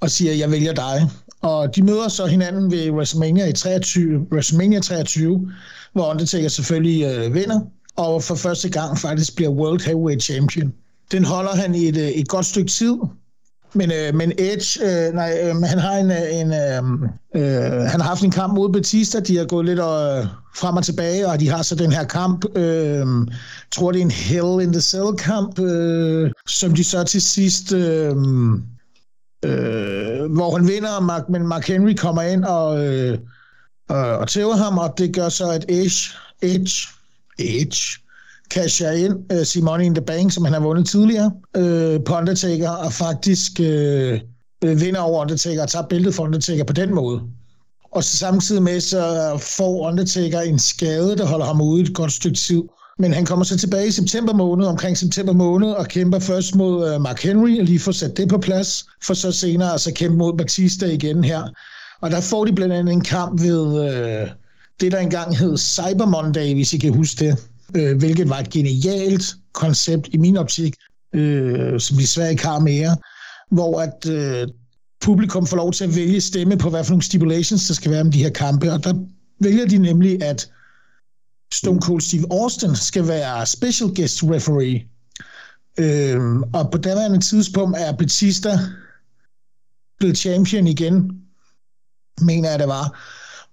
[0.00, 1.10] og siger, jeg vælger dig.
[1.40, 5.52] Og de møder så hinanden ved WrestleMania, i 23, WrestleMania 23,
[5.92, 7.60] hvor Undertaker selvfølgelig øh, vinder,
[7.96, 10.72] og for første gang faktisk bliver World Heavyweight Champion.
[11.12, 12.94] Den holder han i et, øh, et godt stykke tid,
[13.76, 16.82] men, øh, men Edge, øh, nej, øh, han har en, øh, en øh,
[17.36, 20.84] øh, han har haft en kamp mod Batista, de har gået lidt øh, frem og
[20.84, 23.06] tilbage, og de har så den her kamp, øh,
[23.72, 27.72] tror det er en Hell in the Cell kamp, øh, som de så til sidst
[27.72, 28.16] øh,
[29.44, 33.18] øh, hvor han vinder, Mark, men Mark Henry kommer ind og, øh,
[33.88, 36.12] og, og tæver ham, og det gør så, at Edge,
[36.42, 36.88] Edge,
[37.38, 38.05] Edge
[38.50, 42.70] casher ind øh, Money in the Bank, som han har vundet tidligere øh, på Undertaker,
[42.70, 44.20] og faktisk øh,
[44.64, 47.20] øh, vinder over Undertaker og tager bæltet for Undertaker på den måde.
[47.92, 52.12] Og så samtidig med, så får Undertaker en skade, der holder ham ude et godt
[52.12, 52.62] stykke tid.
[52.98, 56.94] Men han kommer så tilbage i september måned, omkring september måned, og kæmper først mod
[56.94, 60.16] uh, Mark Henry, og lige får sat det på plads, for så senere altså kæmpe
[60.16, 61.42] mod Batista igen her.
[62.00, 64.28] Og der får de blandt andet en kamp ved uh,
[64.80, 67.38] det, der engang hed Cyber Monday, hvis I kan huske det,
[67.74, 70.74] øh, hvilket var et genialt koncept i min optik.
[71.14, 72.96] øh, som de svært ikke har mere,
[73.50, 74.48] hvor at øh,
[75.00, 78.00] publikum får lov til at vælge stemme på, hvad for nogle stipulations der skal være
[78.00, 78.94] om de her kampe, og der
[79.40, 80.50] vælger de nemlig, at
[81.52, 84.86] Stone Cold Steve Austin skal være special guest referee.
[85.78, 88.58] Øhm, og på daværende tidspunkt er Batista
[89.98, 91.12] blevet champion igen,
[92.20, 93.00] mener jeg det var.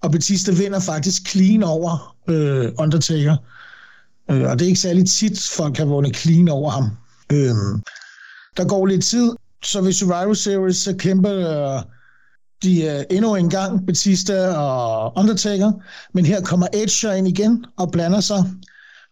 [0.01, 3.37] Og Batista vinder faktisk clean over øh, Undertaker.
[4.31, 6.89] Øh, og det er ikke særlig tit, folk har vundet clean over ham.
[7.31, 7.55] Øh,
[8.57, 9.31] der går lidt tid,
[9.63, 11.83] så ved Survivor Series, så kæmper øh,
[12.63, 15.71] de øh, endnu en gang, Batista og Undertaker,
[16.13, 18.43] men her kommer Edge ind igen og blander sig,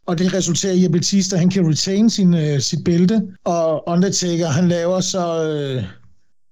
[0.08, 4.48] og det resulterer i, at Batista han kan retain sin, øh, sit bælte, og Undertaker
[4.48, 5.84] han laver så Øh,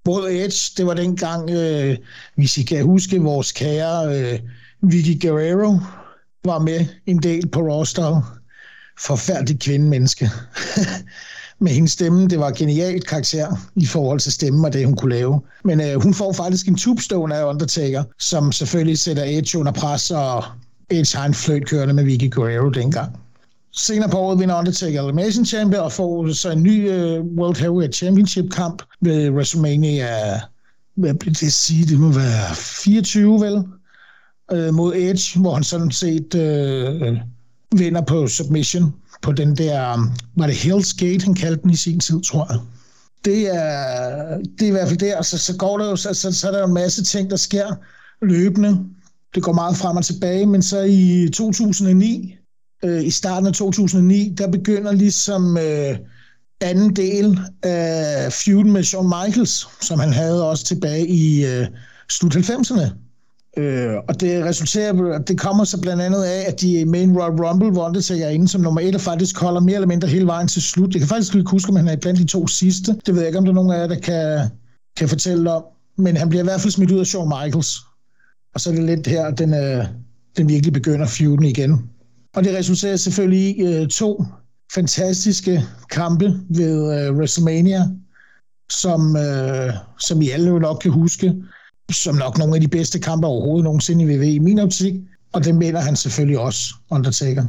[0.03, 1.97] både Edge, det var dengang, øh,
[2.36, 4.39] hvis I kan huske, vores kære øh,
[4.82, 5.80] Vicky Guerrero
[6.45, 8.39] var med en del på roster.
[9.00, 10.30] Forfærdeligt kvindemenneske.
[11.60, 12.28] med hendes stemme.
[12.28, 15.41] Det var genialt karakter i forhold til stemmen og det, hun kunne lave.
[15.64, 20.12] Men øh, hun får faktisk en tubestone af Undertaker, som selvfølgelig sætter Edge under pres,
[20.12, 20.43] og
[20.89, 23.18] Edge har en fløjt kørende med Vicky Guerrero dengang.
[23.72, 27.95] Senere på året vinder Undertaker Elimination Chamber og får så en ny øh, World Heavyweight
[27.95, 30.39] Championship kamp ved WrestleMania,
[30.95, 33.64] hvad bliver det sige, det må være 24 vel,
[34.52, 37.18] øh, mod Edge, hvor han sådan set Øh,
[37.76, 41.76] vinder på submission på den der, um, var det Hell's Gate, han kaldte den i
[41.76, 42.59] sin tid, tror jeg.
[43.26, 46.32] Det er, det er i hvert fald der, så, så går der jo, så, så,
[46.32, 47.76] så er der jo en masse ting, der sker
[48.22, 48.80] løbende.
[49.36, 52.36] Det går meget frem og tilbage, men så i 2009,
[52.84, 55.97] øh, i starten af 2009, der begynder ligesom øh,
[56.61, 61.67] anden del af feuden med Shawn Michaels, som han havde også tilbage i øh,
[62.09, 63.09] slut 90'erne.
[63.58, 67.72] Øh, og det resulterer, det kommer så blandt andet af, at de main Royal Rumble,
[67.72, 70.47] hvor Undertaker er inde som nummer et, og faktisk holder mere eller mindre hele vejen
[70.47, 70.93] til slut.
[70.93, 72.95] Jeg kan faktisk ikke huske, om han er blandt de to sidste.
[73.06, 74.50] Det ved jeg ikke, om der er nogen af jer, der kan,
[74.97, 75.64] kan fortælle om.
[75.97, 77.78] Men han bliver i hvert fald smidt ud af Shawn Michaels.
[78.54, 79.86] Og så er det lidt her, den, øh,
[80.38, 81.89] den virkelig begynder feuden igen.
[82.36, 84.24] Og det resulterer selvfølgelig i øh, to
[84.74, 87.84] fantastiske kampe ved øh, WrestleMania,
[88.72, 91.34] som, øh, som I alle jo nok kan huske
[91.92, 94.94] som nok nogle af de bedste kampe overhovedet nogensinde i WWE i min optik,
[95.34, 97.46] og det mener han selvfølgelig også, Undertaker.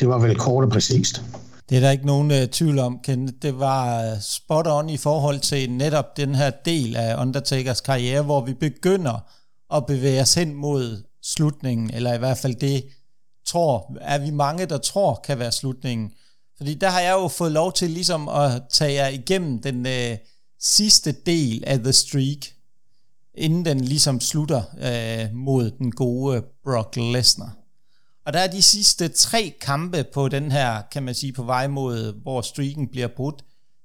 [0.00, 1.22] Det var vel kort og præcist.
[1.68, 3.26] Det er der ikke nogen uh, tvivl om, Ken.
[3.42, 8.22] Det var uh, spot on i forhold til netop den her del af Undertakers karriere,
[8.22, 9.24] hvor vi begynder
[9.74, 12.84] at bevæge os hen mod slutningen, eller i hvert fald det,
[13.46, 16.10] tror, er vi mange, der tror kan være slutningen.
[16.56, 20.18] Fordi der har jeg jo fået lov til ligesom at tage jer igennem den uh,
[20.60, 22.55] sidste del af The Streak,
[23.36, 27.56] inden den ligesom slutter øh, mod den gode Brock Lesnar.
[28.26, 31.66] Og der er de sidste tre kampe på den her, kan man sige, på vej
[31.66, 33.44] mod, hvor streaken bliver brudt.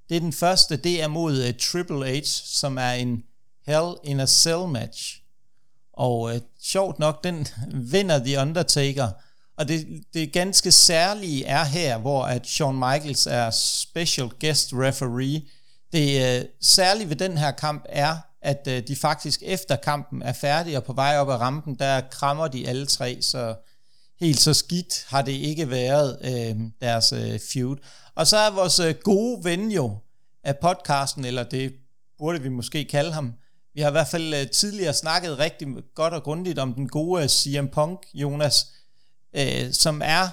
[0.10, 3.24] Det er den første, det er mod uh, Triple H, som er en
[3.66, 5.22] Hell in a Cell match.
[5.94, 6.32] Og uh,
[6.64, 7.48] sjovt nok, den
[7.92, 9.10] vinder The Undertaker.
[9.58, 15.42] Og det, det ganske særlige er her, hvor at Shawn Michaels er special guest referee.
[15.92, 20.22] Det øh, uh, særlige ved den her kamp er, at øh, de faktisk efter kampen
[20.22, 23.56] er færdige og på vej op ad rampen, der krammer de alle tre, så
[24.20, 27.78] helt så skidt har det ikke været øh, deres øh, feud.
[28.16, 29.98] Og så er vores øh, gode ven jo
[30.44, 31.74] af podcasten, eller det
[32.18, 33.34] burde vi måske kalde ham,
[33.74, 37.24] vi har i hvert fald øh, tidligere snakket rigtig godt og grundigt om den gode
[37.24, 38.68] øh, CM Punk, Jonas,
[39.36, 40.28] øh, som er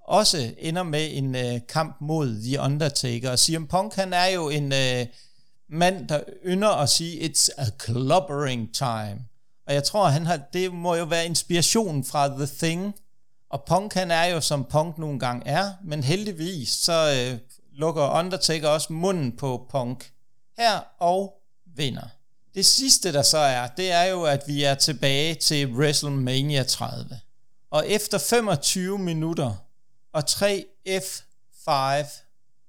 [0.00, 3.30] også ender med en øh, kamp mod The Undertaker.
[3.30, 4.72] Og CM Punk, han er jo en...
[4.72, 5.06] Øh,
[5.68, 9.18] mand, der ynder at sige, it's a clobbering time.
[9.66, 12.94] Og jeg tror, han har, det må jo være inspiration fra The Thing.
[13.50, 17.38] Og Punk, han er jo som Punk nogle gange er, men heldigvis så øh,
[17.72, 20.12] lukker Undertaker også munden på Punk
[20.58, 21.34] her og
[21.76, 22.08] vinder.
[22.54, 27.20] Det sidste, der så er, det er jo, at vi er tilbage til WrestleMania 30.
[27.70, 29.52] Og efter 25 minutter
[30.12, 31.70] og 3 F5,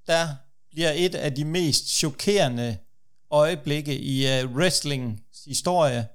[0.08, 0.36] der
[0.70, 2.78] bliver et af de mest chokerende
[3.32, 6.05] øjeblikke i uh, wrestling historie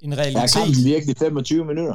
[0.00, 0.56] en realitet.
[0.56, 1.94] Jeg kan virkelig 25 minutter.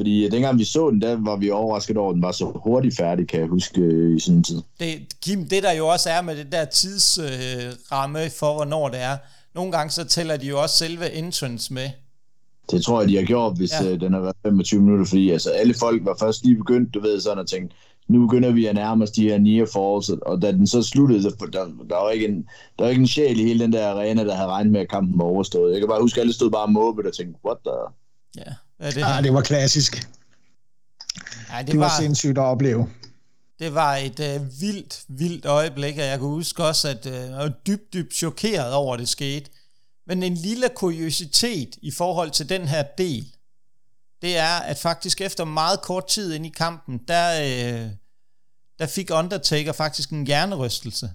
[0.00, 2.60] Fordi uh, dengang vi så den, der var vi overrasket over, at den var så
[2.64, 4.62] hurtigt færdig, kan jeg huske, uh, i sådan en tid.
[4.80, 9.00] Det, Kim, det der jo også er med det der tidsramme uh, for, hvornår det
[9.00, 9.16] er,
[9.54, 11.90] nogle gange så tæller de jo også selve entrance med.
[12.70, 13.92] Det tror jeg, de har gjort, hvis ja.
[13.92, 17.00] uh, den har været 25 minutter, fordi altså, alle folk var først lige begyndt, du
[17.00, 17.74] ved, sådan at tænke,
[18.10, 21.22] nu begynder vi at nærme os de her near falls, og da den så sluttede,
[21.22, 21.30] der,
[21.88, 22.36] der, var ikke en,
[22.78, 24.88] der var ikke en sjæl i hele den der arena, der havde regnet med, at
[24.88, 25.72] kampen var overstået.
[25.72, 27.72] Jeg kan bare huske, at alle stod bare måbet og tænkte, what the...
[28.36, 29.02] Ja, hvad er det?
[29.04, 30.08] Ah, det var klassisk.
[31.52, 32.88] Ja, det, det var, var sindssygt at opleve.
[33.58, 37.36] Det var et øh, vildt, vildt øjeblik, og jeg kunne huske også, at øh, jeg
[37.36, 39.50] var dybt, dybt chokeret over, at det skete.
[40.06, 43.24] Men en lille kuriositet i forhold til den her del,
[44.22, 47.90] det er, at faktisk efter meget kort tid ind i kampen, der, øh,
[48.78, 51.10] der fik Undertaker faktisk en hjernerystelse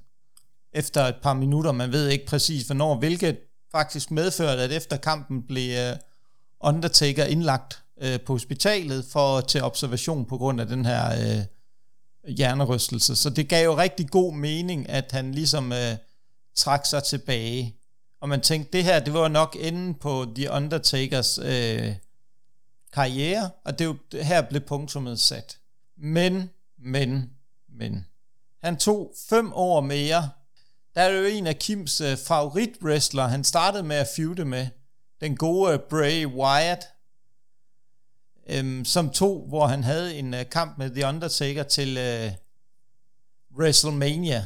[0.73, 1.71] efter et par minutter.
[1.71, 3.37] Man ved ikke præcis, hvornår, hvilket
[3.71, 5.95] faktisk medførte, at efter kampen blev øh,
[6.61, 11.45] Undertaker indlagt øh, på hospitalet for til observation på grund af den her øh,
[12.33, 13.15] hjernerystelse.
[13.15, 15.95] Så det gav jo rigtig god mening, at han ligesom øh,
[16.55, 17.75] trak sig tilbage.
[18.21, 21.95] Og man tænkte, det her, det var nok enden på The Undertakers øh,
[22.95, 25.59] karriere, og det er jo her blev punktummet sat.
[25.97, 27.31] Men, men,
[27.69, 28.05] men.
[28.63, 30.29] Han tog fem år mere.
[30.95, 34.67] Der er jo en af Kims øh, favoritwrestler, han startede med at feude med.
[35.21, 36.83] Den gode øh, Bray Wyatt,
[38.49, 42.31] øhm, som to, hvor han havde en øh, kamp med The Undertaker til øh,
[43.57, 44.45] WrestleMania,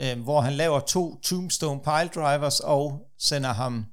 [0.00, 3.86] øh, hvor han laver to Tombstone Piledrivers og sender ham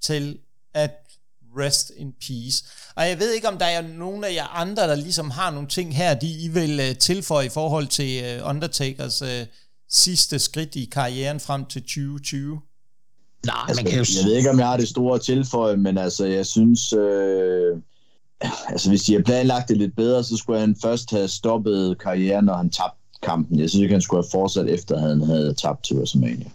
[0.00, 0.40] til
[0.74, 1.07] at
[1.56, 2.64] rest in peace.
[2.94, 5.68] Og jeg ved ikke, om der er nogen af jer andre, der ligesom har nogle
[5.68, 9.28] ting her, de I vil uh, tilføje i forhold til uh, Undertakers uh,
[9.90, 12.60] sidste skridt i karrieren frem til 2020.
[13.46, 14.04] Nej, altså, man kan jo...
[14.16, 16.92] Jeg ved ikke, om jeg har det store tilføje, men altså, jeg synes...
[16.92, 17.76] Øh,
[18.68, 22.44] altså, hvis de har planlagt det lidt bedre, så skulle han først have stoppet karrieren,
[22.44, 23.58] når han tabte kampen.
[23.58, 26.50] Jeg synes ikke, han skulle have fortsat efter, at han havde tabt til WrestleMania.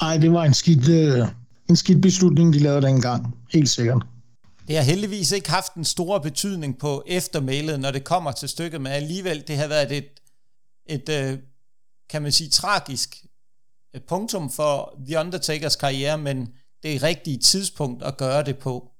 [0.00, 1.26] Nej, det var en skidt, øh,
[1.68, 3.34] en skidt beslutning, de lavede dengang.
[3.52, 4.02] Helt sikkert.
[4.68, 8.80] Det har heldigvis ikke haft en stor betydning på eftermælet, når det kommer til stykket,
[8.80, 10.08] men alligevel, det har været et,
[10.86, 11.38] et øh,
[12.10, 13.24] kan man sige, tragisk
[13.94, 16.48] øh, punktum for The Undertakers karriere, men
[16.82, 18.90] det er rigtige tidspunkt at gøre det på.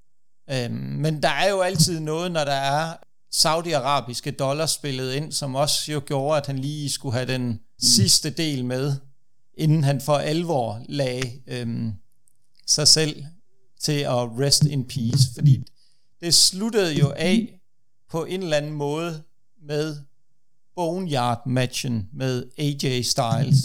[0.50, 2.96] Øhm, men der er jo altid noget, når der er
[3.30, 8.30] saudiarabiske dollars spillet ind, som også jo gjorde, at han lige skulle have den sidste
[8.30, 8.96] del med,
[9.54, 11.92] inden han for alvor lagde øhm,
[12.66, 13.24] sig selv
[13.80, 15.34] til at rest in peace.
[15.34, 15.64] Fordi
[16.20, 17.60] det sluttede jo af
[18.10, 19.22] på en eller anden måde
[19.62, 19.96] med
[20.76, 23.64] Boneyard-matchen med AJ Styles.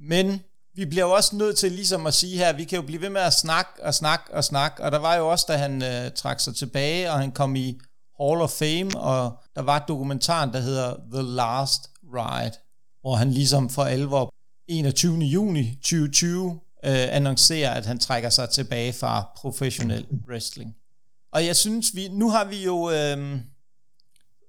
[0.00, 0.40] Men
[0.74, 3.10] vi bliver jo også nødt til ligesom at sige her, vi kan jo blive ved
[3.10, 6.12] med at snakke og snakke og snakke, og der var jo også, da han øh,
[6.12, 7.78] trak sig tilbage, og han kom i
[8.20, 12.56] Hall of Fame, og der var et dokumentar, der hedder The Last Ride,
[13.00, 14.30] hvor han ligesom for alvor
[14.68, 15.18] 21.
[15.18, 20.74] juni 2020 øh, annoncerer, at han trækker sig tilbage fra professionel wrestling.
[21.32, 23.38] Og jeg synes, vi nu har vi jo øh,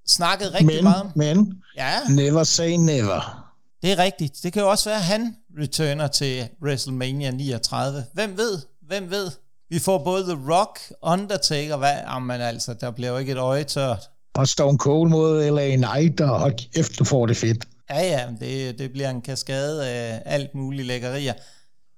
[0.06, 1.98] snakket rigtig men, meget Men, ja.
[2.08, 3.52] never say never.
[3.82, 4.38] Det er rigtigt.
[4.42, 8.04] Det kan jo også være, at han returner til WrestleMania 39.
[8.12, 8.58] Hvem ved?
[8.82, 9.30] Hvem ved?
[9.70, 11.94] Vi får både The Rock, Undertaker, hvad?
[12.12, 14.10] Jamen altså, der bliver jo ikke et øje tørt.
[14.34, 17.64] Og Stone Cold mod LA Knight, og hold kæft, du får det fedt.
[17.90, 21.32] Ja, ja, det, det bliver en kaskade af alt muligt lækkerier.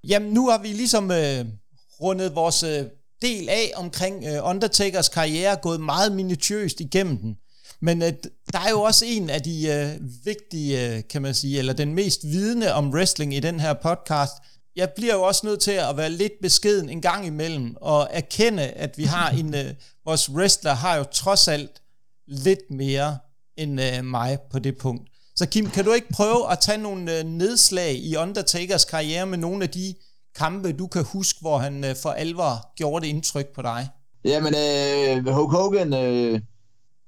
[0.05, 1.44] Jamen, nu har vi ligesom øh,
[2.01, 2.84] rundet vores øh,
[3.22, 7.36] del af omkring øh, Undertakers karriere, gået meget minutiøst igennem den.
[7.80, 8.12] Men øh,
[8.53, 11.94] der er jo også en af de øh, vigtige, øh, kan man sige, eller den
[11.94, 14.32] mest vidende om wrestling i den her podcast.
[14.76, 18.62] Jeg bliver jo også nødt til at være lidt beskeden en gang imellem, og erkende,
[18.62, 19.74] at vi har en, øh,
[20.05, 21.82] vores wrestler har jo trods alt
[22.26, 23.18] lidt mere
[23.57, 25.09] end øh, mig på det punkt.
[25.39, 29.39] Så Kim, kan du ikke prøve at tage nogle øh, nedslag i Undertakers karriere med
[29.39, 29.95] nogle af de
[30.39, 33.89] kampe, du kan huske, hvor han øh, for alvor gjorde det indtryk på dig?
[34.24, 36.41] Jamen, øh, Hulk Hogan, øh,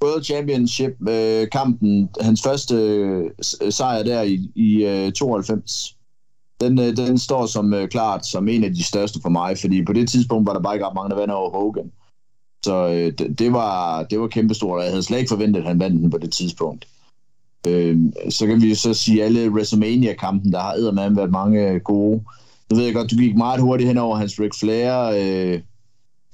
[0.05, 3.31] World Championship øh, kampen, hans første øh,
[3.71, 5.97] sejr der i, i øh, 92,
[6.61, 9.85] den, øh, den står som øh, klart som en af de største for mig, fordi
[9.85, 11.93] på det tidspunkt var der bare ikke ret mange, der vandt over Hogan.
[12.65, 15.67] Så øh, det, det, var, det var kæmpestort, og jeg havde slet ikke forventet, at
[15.67, 16.87] han vandt den på det tidspunkt.
[17.67, 17.99] Øh,
[18.31, 22.23] så kan vi jo så sige, alle WrestleMania-kampen, der har eddermame været mange øh, gode.
[22.71, 25.61] Nu ved jeg godt, du gik meget hurtigt hen over hans Ric Flair øh,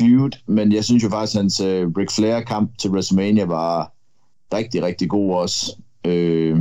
[0.01, 3.93] feud, men jeg synes jo faktisk, at hans øh, Ric Flair-kamp til WrestleMania var
[4.55, 5.77] rigtig, rigtig god også.
[6.05, 6.59] Øh,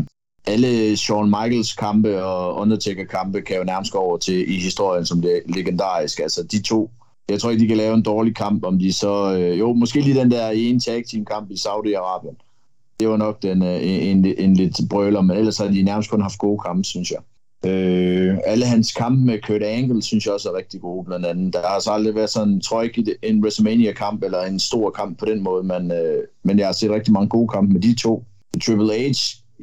[0.47, 5.05] alle Shawn Michaels kampe og Undertaker kampe kan jo nærmest gå over til i historien
[5.05, 6.23] som det legendariske.
[6.23, 6.91] Altså de to,
[7.29, 9.37] jeg tror ikke, de kan lave en dårlig kamp, om de så...
[9.37, 12.44] Øh, jo, måske lige den der ene tag team kamp i Saudi-Arabien.
[12.99, 16.09] Det var nok den, øh, en, en, en lidt brøler, men ellers har de nærmest
[16.09, 17.19] kun haft gode kampe, synes jeg.
[17.65, 21.53] Øh, alle hans kampe med Kurt Angle synes jeg også er rigtig gode, blandt andet.
[21.53, 25.19] Der har altså aldrig været sådan, tror jeg ikke, en WrestleMania-kamp eller en stor kamp
[25.19, 27.95] på den måde, men, øh, men jeg har set rigtig mange gode kampe med de
[27.95, 28.23] to.
[28.65, 29.13] Triple H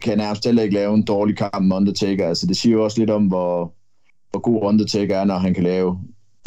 [0.03, 2.29] kan nærmest heller ikke lave en dårlig kamp med Undertaker.
[2.29, 3.73] Altså, det siger jo også lidt om, hvor,
[4.31, 5.99] hvor god Undertaker er, når han kan lave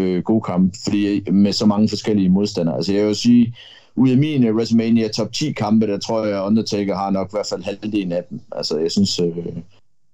[0.02, 2.76] øh, gode kampe, fordi med så mange forskellige modstandere.
[2.76, 3.56] Altså, jeg vil sige,
[3.96, 7.34] ud af mine øh, WrestleMania top 10 kampe, der tror jeg, Undertaker har nok i
[7.34, 8.40] hvert fald halvdelen af dem.
[8.52, 9.36] Altså, jeg synes, øh,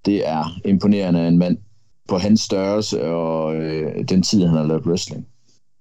[0.05, 1.57] det er imponerende en mand
[2.07, 5.27] på hans størrelse og øh, den tid, han har lavet wrestling.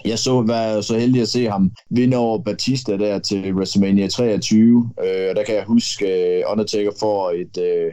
[0.04, 4.90] Jeg så, var så heldig at se ham vinde over Batista der til WrestleMania 23,
[5.00, 7.92] øh, og der kan jeg huske, øh, Undertaker får et øh,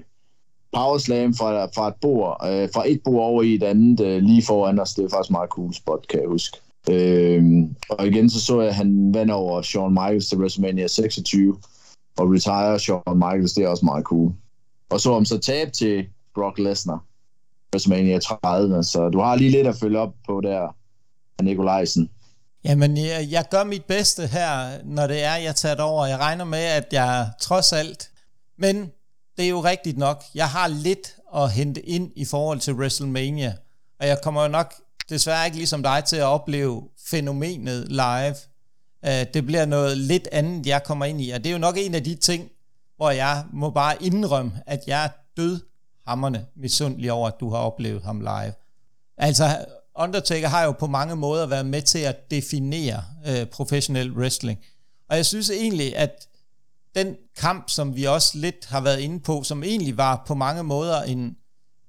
[0.73, 4.43] powerslam fra, fra et bord, øh, fra et bord over i et andet, øh, lige
[4.45, 4.93] foran os.
[4.93, 6.57] Det er faktisk meget cool spot, kan jeg huske.
[6.89, 7.43] Øh,
[7.89, 11.57] og igen så så jeg, at han vandt over Shawn Michaels til WrestleMania 26,
[12.17, 14.33] og retire Shawn Michaels, det er også meget cool.
[14.89, 17.03] Og så om så tab til Brock Lesnar,
[17.73, 20.75] WrestleMania 30, så du har lige lidt at følge op på der,
[21.43, 22.09] Nikolajsen.
[22.63, 26.05] Jamen, jeg, jeg gør mit bedste her, når det er, jeg tager det over.
[26.05, 28.09] Jeg regner med, at jeg trods alt...
[28.59, 28.91] Men
[29.37, 30.23] det er jo rigtigt nok.
[30.35, 33.53] Jeg har lidt at hente ind i forhold til WrestleMania.
[33.99, 34.73] Og jeg kommer jo nok
[35.09, 38.35] desværre ikke ligesom dig til at opleve fænomenet live.
[39.05, 41.29] Øh, det bliver noget lidt andet, jeg kommer ind i.
[41.29, 42.49] Og det er jo nok en af de ting,
[42.95, 45.59] hvor jeg må bare indrømme, at jeg er død
[46.07, 48.53] hammerne misundelig over, at du har oplevet ham live.
[49.17, 49.65] Altså,
[49.99, 54.59] Undertaker har jo på mange måder været med til at definere øh, professionel wrestling.
[55.09, 56.27] Og jeg synes egentlig, at
[56.95, 60.63] den kamp, som vi også lidt har været inde på, som egentlig var på mange
[60.63, 61.35] måder en,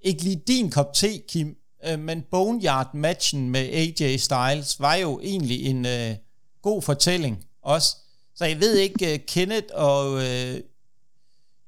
[0.01, 1.57] ikke lige din kop te, Kim,
[1.93, 6.17] uh, men Boneyard-matchen med AJ Styles var jo egentlig en uh,
[6.63, 7.97] god fortælling også.
[8.37, 10.13] Så jeg ved ikke, uh, Kenneth og...
[10.13, 10.61] Uh,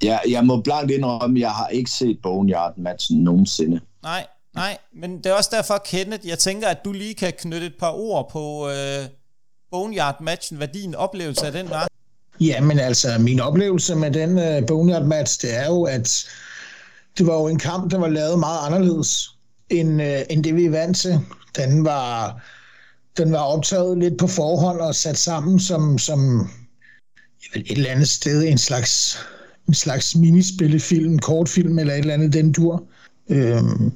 [0.02, 3.80] Ja, jeg må blankt indrømme, at jeg har ikke set Boneyard-matchen nogensinde.
[4.02, 7.66] Nej, nej, men det er også derfor, Kenneth, jeg tænker, at du lige kan knytte
[7.66, 9.04] et par ord på uh,
[9.70, 11.88] Boneyard-matchen, hvad din oplevelse af den var.
[12.40, 16.24] Ja, men altså, min oplevelse med den uh, Boneyard-match, det er jo, at
[17.18, 19.30] det var jo en kamp, der var lavet meget anderledes,
[19.70, 21.20] end, øh, end det vi er vant til.
[21.56, 22.42] Den var,
[23.16, 26.50] den var optaget lidt på forhånd og sat sammen som, som
[27.54, 29.18] ved, et eller andet sted en slags,
[29.68, 32.84] en slags minispillefilm, kortfilm eller et eller andet den dur.
[33.28, 33.92] Øhm,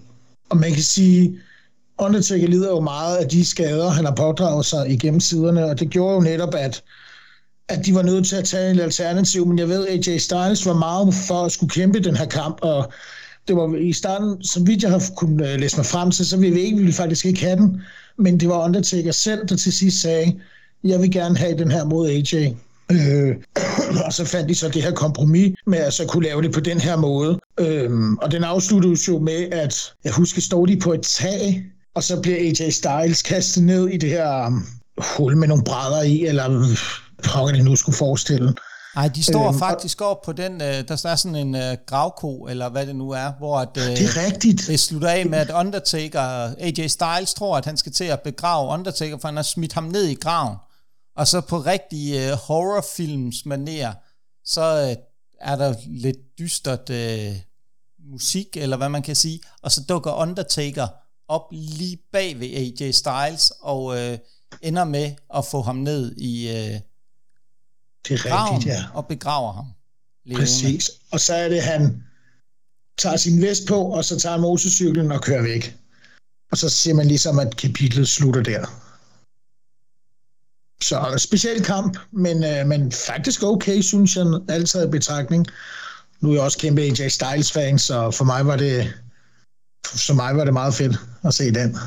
[0.50, 1.38] og man kan sige,
[1.98, 5.90] Undertaker lider jo meget af de skader, han har pådraget sig igennem siderne, og det
[5.90, 6.82] gjorde jo netop, at
[7.68, 10.66] at de var nødt til at tage en alternativ, men jeg ved, at AJ Styles
[10.66, 12.92] var meget for at skulle kæmpe den her kamp, og
[13.48, 16.36] det var i starten, som vidt jeg har kunnet øh, læse mig frem til, så
[16.36, 17.80] vi ikke, ville faktisk ikke have den,
[18.18, 20.40] men det var Undertaker selv, der til sidst sagde,
[20.84, 22.54] jeg vil gerne have den her mod AJ.
[22.92, 23.36] Øh,
[24.06, 26.60] og så fandt de så det her kompromis med at så kunne lave det på
[26.60, 27.38] den her måde.
[27.60, 27.90] Øh,
[28.22, 31.64] og den afsluttes jo med, at jeg husker, står de på et tag,
[31.94, 34.52] og så bliver AJ Styles kastet ned i det her øh,
[35.16, 36.76] hul med nogle brædder i, eller
[37.24, 38.54] pokker det nu skulle forestille.
[38.94, 42.46] Nej, de står øhm, faktisk op på den, øh, der er sådan en øh, gravko,
[42.46, 44.66] eller hvad det nu er, hvor at, øh, det er rigtigt.
[44.66, 46.20] det slutter af med, at Undertaker,
[46.58, 49.84] AJ Styles tror, at han skal til at begrave Undertaker, for han har smidt ham
[49.84, 50.56] ned i graven.
[51.16, 53.88] Og så på rigtig øh, horrorfilms manér,
[54.44, 54.96] så øh,
[55.40, 57.34] er der lidt dystert øh,
[58.12, 60.86] musik, eller hvad man kan sige, og så dukker Undertaker
[61.28, 64.18] op lige bag ved AJ Styles, og øh,
[64.62, 66.50] ender med at få ham ned i...
[66.50, 66.80] Øh,
[68.08, 68.84] det er rigtigt, ja.
[68.94, 69.66] og begraver ham.
[70.24, 70.42] Levende.
[70.42, 70.90] Præcis.
[71.10, 72.02] Og så er det, han
[72.98, 75.76] tager sin vest på, og så tager motorcyklen og kører væk.
[76.50, 78.80] Og så ser man ligesom, at kapitlet slutter der.
[80.82, 85.46] Så speciel kamp, men, øh, men faktisk okay, synes jeg, altid i betragtning.
[86.20, 88.92] Nu er jeg også kæmpe AJ Styles-fan, så for mig var det,
[89.86, 91.78] for mig var det meget fedt at se den.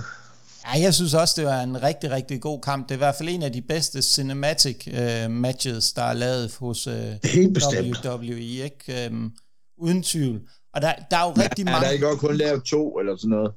[0.76, 2.90] Ja, jeg synes også, det var en rigtig, rigtig god kamp.
[2.90, 6.56] Det er i hvert fald en af de bedste cinematic uh, matches, der er lavet
[6.60, 6.94] hos uh,
[8.06, 9.08] WWE, ikke?
[9.12, 9.32] Um,
[9.78, 10.42] uden tvivl.
[10.74, 11.78] Og der, der er jo rigtig ja, mange...
[11.78, 13.52] Er der ikke også kun lavet to eller sådan noget?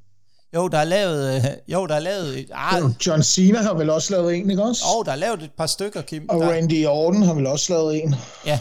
[0.55, 1.37] Jo, der er lavet...
[1.37, 2.47] Uh, jo, der er lavet...
[2.53, 4.85] Ah, John Cena har vel også lavet en, ikke også?
[4.97, 6.29] Jo, der er lavet et par stykker, Kim.
[6.29, 6.51] Og der...
[6.51, 8.15] Randy Orton har vel også lavet en.
[8.47, 8.59] Ja,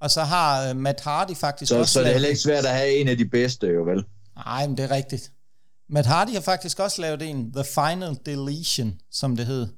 [0.00, 2.64] og så har uh, Matt Hardy faktisk så, også Så det er heller ikke svært
[2.64, 4.04] at have en af de bedste, jo vel?
[4.36, 5.32] Nej, men det er rigtigt.
[5.88, 9.68] Matt Hardy har faktisk også lavet en, The Final Deletion, som det hed.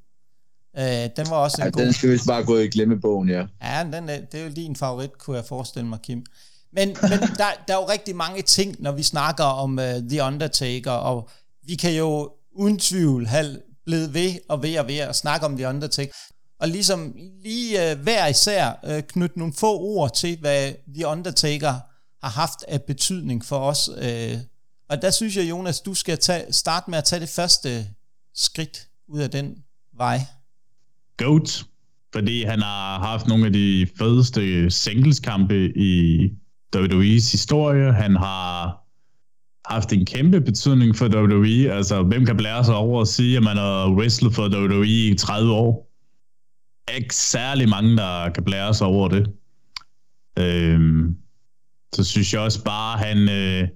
[0.78, 0.84] Uh,
[1.16, 1.82] den var også en ja, god...
[1.82, 3.46] den skal vist bare gå i glemmebogen, ja.
[3.62, 6.24] Ja, den det er jo din favorit, kunne jeg forestille mig, Kim.
[6.72, 10.22] Men, men der, der er jo rigtig mange ting, når vi snakker om uh, The
[10.22, 11.28] Undertaker, og
[11.66, 15.56] vi kan jo uden tvivl have blevet ved og ved og ved at snakke om
[15.56, 16.12] The Undertaker.
[16.60, 21.74] Og ligesom lige uh, hver især uh, knytte nogle få ord til, hvad The Undertaker
[22.22, 24.38] har haft af betydning for os uh,
[24.90, 27.86] og der synes jeg, Jonas, du skal tage, starte med at tage det første
[28.34, 29.56] skridt ud af den
[29.96, 30.18] vej.
[31.16, 31.64] Goat,
[32.12, 36.24] fordi han har haft nogle af de fedeste singleskampe i
[36.76, 37.92] WWE's historie.
[37.92, 38.78] Han har
[39.74, 41.72] haft en kæmpe betydning for WWE.
[41.72, 45.14] Altså, hvem kan blære sig over at sige, at man har wrestlet for WWE i
[45.18, 45.88] 30 år?
[46.94, 49.32] ikke særlig mange, der kan blære sig over det.
[50.38, 51.16] Øhm,
[51.94, 53.68] så synes jeg også bare, at han øh,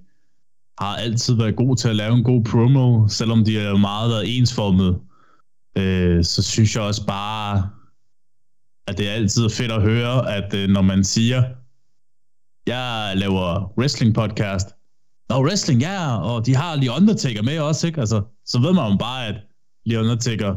[0.79, 4.37] har altid været god til at lave en god promo, selvom de er meget været
[4.37, 4.99] ensformet.
[5.77, 7.69] Øh, så synes jeg også bare,
[8.87, 11.43] at det er altid fedt at høre, at øh, når man siger,
[12.67, 14.67] jeg laver wrestling podcast,
[15.29, 17.99] og wrestling, ja, og de har lige Undertaker med også, ikke?
[17.99, 19.35] Altså, så ved man jo bare, at
[19.85, 20.55] lige Undertaker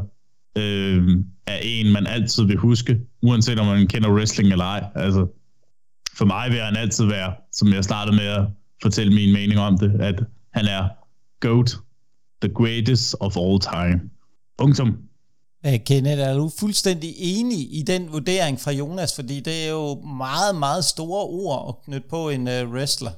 [0.57, 4.85] øh, er en, man altid vil huske, uanset om man kender wrestling eller ej.
[4.95, 5.27] Altså,
[6.13, 8.45] for mig vil han altid være, som jeg startede med at
[8.81, 10.23] fortælle min mening om det, at
[10.53, 10.89] han er
[11.39, 11.77] GOAT,
[12.41, 14.09] the greatest of all time.
[14.57, 14.97] Punktum.
[15.85, 19.15] Kenneth, er du fuldstændig enig i den vurdering fra Jonas?
[19.15, 23.11] Fordi det er jo meget, meget store ord at knytte på en uh, wrestler.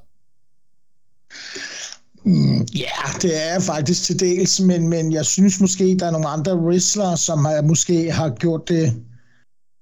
[2.26, 6.12] Mm, ja, yeah, det er faktisk til dels, men, men jeg synes måske, der er
[6.12, 9.04] nogle andre wrestlere, som har, måske har gjort det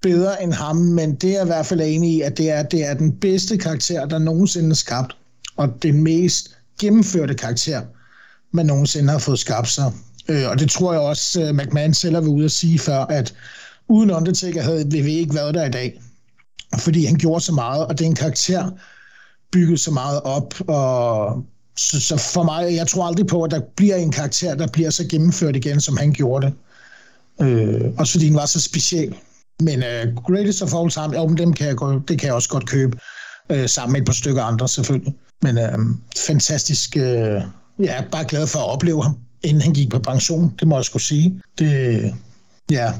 [0.02, 2.86] bedre end ham, men det er i hvert fald enig i, at det er, det
[2.86, 5.16] er den bedste karakter, der nogensinde er skabt,
[5.58, 7.82] og den mest gennemførte karakter,
[8.52, 9.92] man nogensinde har fået skabt sig.
[10.28, 13.34] Øh, og det tror jeg også, uh, McMahon selv har ude at sige før, at
[13.88, 16.00] uden Undertaker havde WWE ikke været der i dag.
[16.78, 18.70] Fordi han gjorde så meget, og det er en karakter,
[19.52, 21.44] bygget så meget op, og
[21.78, 24.90] så, så for mig, jeg tror aldrig på, at der bliver en karakter, der bliver
[24.90, 26.54] så gennemført igen, som han gjorde det.
[27.46, 29.14] Øh, også fordi den var så speciel.
[29.60, 31.76] Men uh, Greatest of All Time, jo, dem kan jeg,
[32.08, 32.98] det kan jeg også godt købe,
[33.52, 35.14] uh, sammen med et par stykker andre selvfølgelig.
[35.42, 35.78] Men øh,
[36.26, 37.42] fantastisk, Øh,
[37.78, 40.76] jeg er bare glad for at opleve ham, inden han gik på pension, det må
[40.76, 41.42] jeg skulle sige.
[41.58, 42.14] Det,
[42.70, 42.92] ja,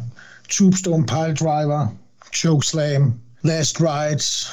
[0.49, 1.97] Tubestone Pile Driver,
[2.35, 4.47] Chokeslam, Last Rides,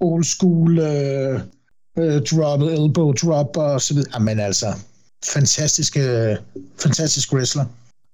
[0.00, 1.40] Old School, øh,
[1.98, 4.20] øh uh, droppet, elbow drop og så videre.
[4.20, 4.66] Men altså,
[5.24, 6.36] fantastisk, øh,
[6.78, 7.64] fantastisk wrestler.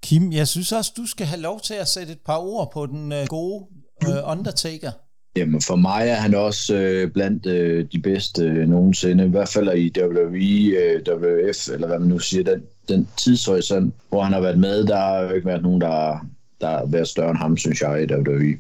[0.03, 2.87] Kim, jeg synes også, du skal have lov til at sætte et par ord på
[2.87, 3.67] den øh, gode
[4.09, 4.93] øh, Undertaker.
[5.37, 9.49] Jamen for mig er han også øh, blandt øh, de bedste øh, nogensinde, i hvert
[9.49, 14.33] fald i WWE, øh, WF, eller hvad man nu siger, den, den tidshorisont, hvor han
[14.33, 16.27] har været med, der har jo ikke været nogen, der,
[16.61, 18.57] der har været større end ham, synes jeg, i WWE.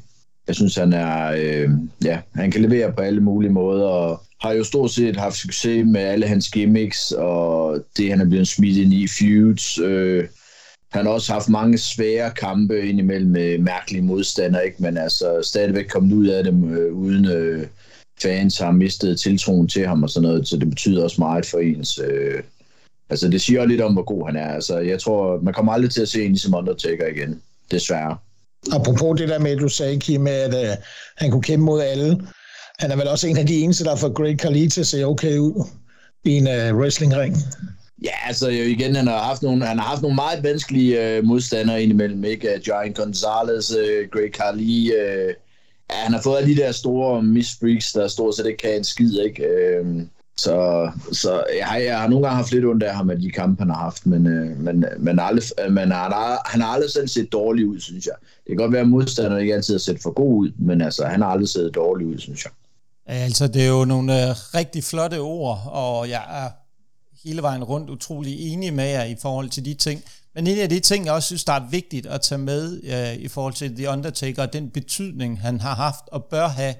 [0.46, 1.70] Jeg synes, han er, øh,
[2.04, 5.86] ja, han kan levere på alle mulige måder, og har jo stort set haft succes
[5.86, 10.24] med alle hans gimmicks, og det, han er blevet smidt ind i feuds, øh,
[10.92, 14.82] han har også haft mange svære kampe indimellem med mærkelige modstandere, ikke?
[14.82, 17.66] men altså stadigvæk kommet ud af dem øh, uden øh,
[18.22, 21.58] fans har mistet tiltroen til ham og sådan noget, så det betyder også meget for
[21.58, 21.98] ens...
[21.98, 22.42] Øh,
[23.10, 24.48] altså det siger lidt om, hvor god han er.
[24.48, 28.16] Altså jeg tror, man kommer aldrig til at se en som Undertaker igen, desværre.
[28.72, 30.76] Apropos det der med, at du sagde, Kim, at øh,
[31.16, 32.20] han kunne kæmpe mod alle.
[32.78, 35.04] Han er vel også en af de eneste, der får Great Khali til at se
[35.04, 35.64] okay ud
[36.24, 37.36] i en øh, wrestlingring.
[38.04, 41.24] Ja, altså jo igen, han har haft nogle, han har haft nogle meget vanskelige øh,
[41.24, 42.54] modstandere indimellem, ikke?
[42.54, 45.34] Øh, Giant Gonzalez, øh, Greg Carly, øh,
[45.90, 48.84] ja, han har fået alle de der store misfreaks, der stort set ikke kan en
[48.84, 49.44] skid, ikke?
[49.44, 50.02] Øh,
[50.36, 53.60] så, så jeg, jeg har nogle gange haft lidt ondt af ham med de kampe,
[53.60, 57.08] han har haft, men, øh, men, men, aldrig, men han, har, han har aldrig selv
[57.08, 58.14] set dårlig ud, synes jeg.
[58.20, 61.04] Det kan godt være, at modstanderne ikke altid har set for god ud, men altså,
[61.04, 62.52] han har aldrig set dårlig ud, synes jeg.
[63.06, 66.50] Altså, det er jo nogle øh, rigtig flotte ord, og jeg er
[67.26, 70.02] hele vejen rundt utrolig enig med jer i forhold til de ting.
[70.34, 73.22] Men en af de ting, jeg også synes, der er vigtigt at tage med øh,
[73.22, 76.74] i forhold til The Undertaker, og den betydning, han har haft og bør have,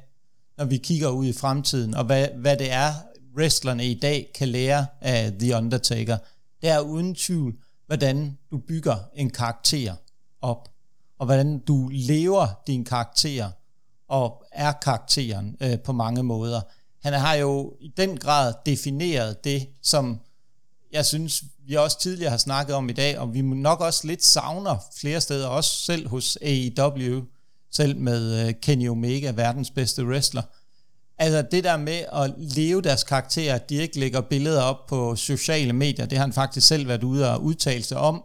[0.58, 2.92] når vi kigger ud i fremtiden, og hvad, hvad det er,
[3.36, 6.16] wrestlerne i dag kan lære af The Undertaker,
[6.62, 7.54] det er uden tvivl,
[7.86, 9.94] hvordan du bygger en karakter
[10.42, 10.68] op,
[11.18, 13.50] og hvordan du lever din karakter,
[14.08, 16.60] og er karakteren øh, på mange måder.
[17.02, 20.20] Han har jo i den grad defineret det, som
[20.96, 24.24] jeg synes, vi også tidligere har snakket om i dag, og vi nok også lidt
[24.24, 27.24] savner flere steder, også selv hos AEW,
[27.72, 30.42] selv med øh, Kenny Omega, verdens bedste wrestler.
[31.18, 35.16] Altså det der med at leve deres karakterer, at de ikke lægger billeder op på
[35.16, 38.24] sociale medier, det har han faktisk selv været ude og udtale sig om,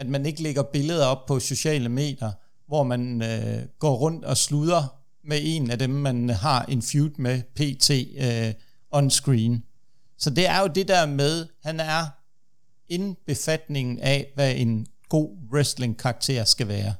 [0.00, 2.32] at man ikke lægger billeder op på sociale medier,
[2.68, 4.94] hvor man øh, går rundt og sluder
[5.24, 8.54] med en af dem, man har en feud med PT øh,
[8.90, 9.64] on screen.
[10.22, 12.06] Så det er jo det der med, han er
[12.88, 16.94] indbefatningen af, hvad en god wrestling-karakter skal være.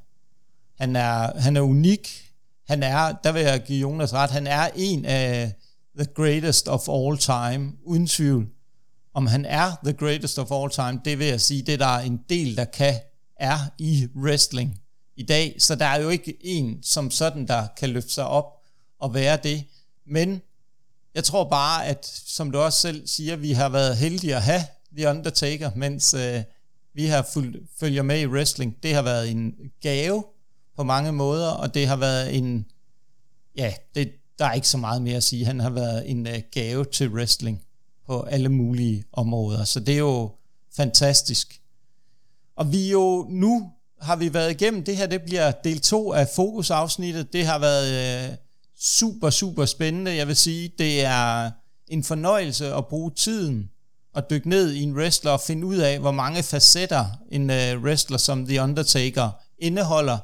[0.81, 2.33] Han er, han er unik.
[2.69, 5.53] Han er, der vil jeg give Jonas ret, han er en af
[5.99, 8.49] the greatest of all time, uden tvivl.
[9.15, 12.01] Om han er the greatest of all time, det vil jeg sige, det der er
[12.01, 12.95] en del, der kan,
[13.37, 14.81] er i wrestling
[15.17, 15.57] i dag.
[15.59, 18.47] Så der er jo ikke en som sådan, der kan løfte sig op
[19.01, 19.65] og være det.
[20.07, 20.43] Men
[21.15, 24.63] jeg tror bare, at som du også selv siger, vi har været heldige at have
[24.97, 26.43] The Undertaker, mens øh,
[26.95, 28.77] vi har fulgt, følger med i wrestling.
[28.83, 30.25] Det har været en gave
[30.77, 32.67] på mange måder, og det har været en,
[33.57, 35.45] ja, det, der er ikke så meget mere at sige.
[35.45, 37.63] Han har været en øh, gave til wrestling
[38.07, 40.31] på alle mulige områder, så det er jo
[40.77, 41.61] fantastisk.
[42.57, 46.29] Og vi jo nu har vi været igennem, det her det bliver del 2 af
[46.29, 47.33] fokusafsnittet.
[47.33, 48.37] Det har været Øh,
[48.83, 50.17] super, super spændende.
[50.17, 51.51] Jeg vil sige, det er
[51.89, 53.71] en fornøjelse at bruge tiden
[54.15, 57.57] og dykke ned i en wrestler og finde ud af, hvor mange facetter en uh,
[57.57, 60.19] wrestler som The Undertaker indeholder,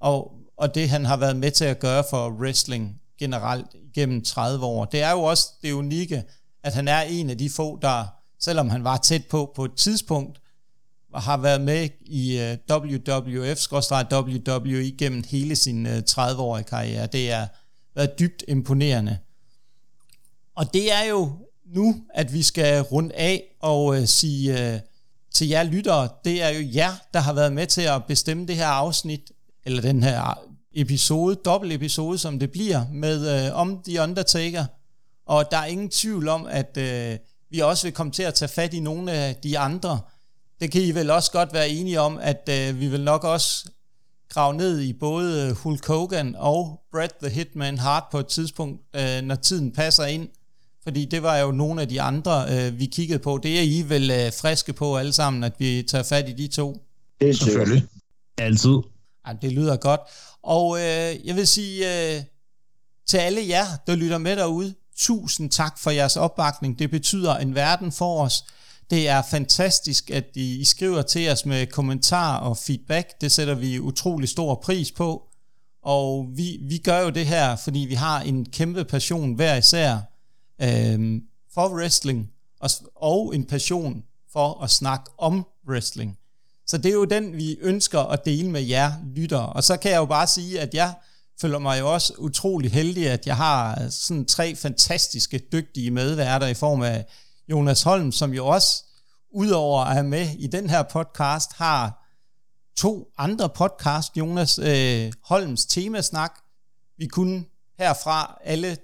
[0.00, 4.64] og, og det han har været med til at gøre for wrestling generelt gennem 30
[4.64, 4.84] år.
[4.84, 6.24] Det er jo også det unikke,
[6.64, 8.04] at han er en af de få, der,
[8.40, 10.40] selvom han var tæt på på et tidspunkt,
[11.14, 17.06] har været med i øh, uh, WWF-WWE gennem hele sin øh, uh, 30-årige karriere.
[17.06, 17.46] Det er
[17.94, 19.18] været dybt imponerende.
[20.56, 21.32] Og det er jo
[21.66, 24.80] nu, at vi skal runde af og øh, sige øh,
[25.34, 28.56] til jer lyttere, det er jo jer, der har været med til at bestemme det
[28.56, 29.32] her afsnit,
[29.64, 30.38] eller den her
[30.74, 34.64] episode, dobbelt episode, som det bliver, med øh, om The Undertaker.
[35.26, 37.18] Og der er ingen tvivl om, at øh,
[37.50, 40.00] vi også vil komme til at tage fat i nogle af de andre.
[40.60, 43.68] Det kan I vel også godt være enige om, at øh, vi vil nok også
[44.34, 49.26] grave ned i både Hulk Hogan og Bret the Hitman Hart på et tidspunkt, uh,
[49.26, 50.28] når tiden passer ind.
[50.82, 53.40] Fordi det var jo nogle af de andre, øh, vi kiggede på.
[53.42, 56.48] Det er I vel øh, friske på alle sammen, at vi tager fat i de
[56.48, 56.82] to?
[57.20, 57.84] Det er Selvfølgelig.
[58.38, 58.78] Altid.
[59.26, 60.00] Ja, det lyder godt.
[60.42, 62.22] Og øh, jeg vil sige øh,
[63.06, 66.78] til alle jer, der lytter med derude, tusind tak for jeres opbakning.
[66.78, 68.44] Det betyder en verden for os.
[68.90, 73.20] Det er fantastisk, at I, I skriver til os med kommentarer og feedback.
[73.20, 75.22] Det sætter vi utrolig stor pris på.
[75.82, 79.98] Og vi, vi gør jo det her, fordi vi har en kæmpe passion hver især
[80.62, 81.20] øh,
[81.54, 82.30] for wrestling,
[82.60, 86.18] og, og en passion for at snakke om wrestling.
[86.66, 89.46] Så det er jo den, vi ønsker at dele med jer lyttere.
[89.46, 90.94] Og så kan jeg jo bare sige, at jeg
[91.40, 96.46] føler mig jo også utrolig heldig, at jeg har øh, sådan tre fantastiske, dygtige medværter
[96.46, 97.04] i form af
[97.48, 98.84] Jonas Holm, som jo også,
[99.30, 102.04] udover at have med i den her podcast, har
[102.76, 106.32] to andre podcast, Jonas øh, Holms temasnak.
[106.98, 107.44] Vi kunne
[107.78, 108.76] herfra alle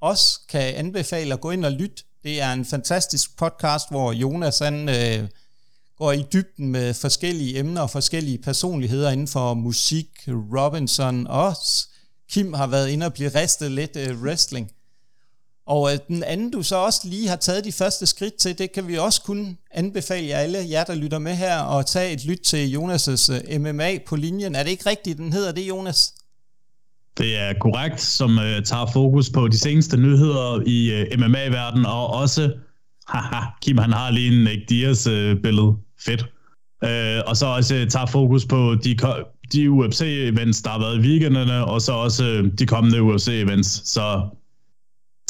[0.00, 2.04] os kan anbefale at gå ind og lytte.
[2.22, 5.28] Det er en fantastisk podcast, hvor Jonas han, øh,
[6.00, 11.54] går i dybden med forskellige emner og forskellige personligheder inden for musik, Robinson og
[12.30, 14.70] Kim har været inde og blive ristet lidt øh, wrestling.
[15.70, 18.72] Og øh, den anden, du så også lige har taget de første skridt til, det
[18.72, 22.24] kan vi også kun anbefale jer alle, jer der lytter med her, og tage et
[22.24, 24.54] lyt til Jonas' øh, MMA på linjen.
[24.54, 26.14] Er det ikke rigtigt, den hedder det, Jonas?
[27.18, 32.06] Det er korrekt, som øh, tager fokus på de seneste nyheder i øh, MMA-verdenen, og
[32.06, 32.52] også,
[33.08, 35.74] haha, Kim han har lige en Nick Diaz-billede, Øh,
[36.04, 36.24] fedt.
[36.84, 38.96] Øh, og så også øh, tager fokus på de,
[39.52, 43.82] de UFC-events, der har været i weekenderne, og så også øh, de kommende UFC-events.
[43.84, 44.28] Så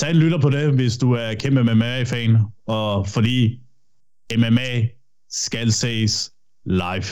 [0.01, 2.37] tag en lytter på det, hvis du er kæmpe MMA-fan,
[2.67, 3.61] og fordi
[4.37, 4.87] MMA
[5.31, 6.33] skal ses
[6.67, 7.05] live.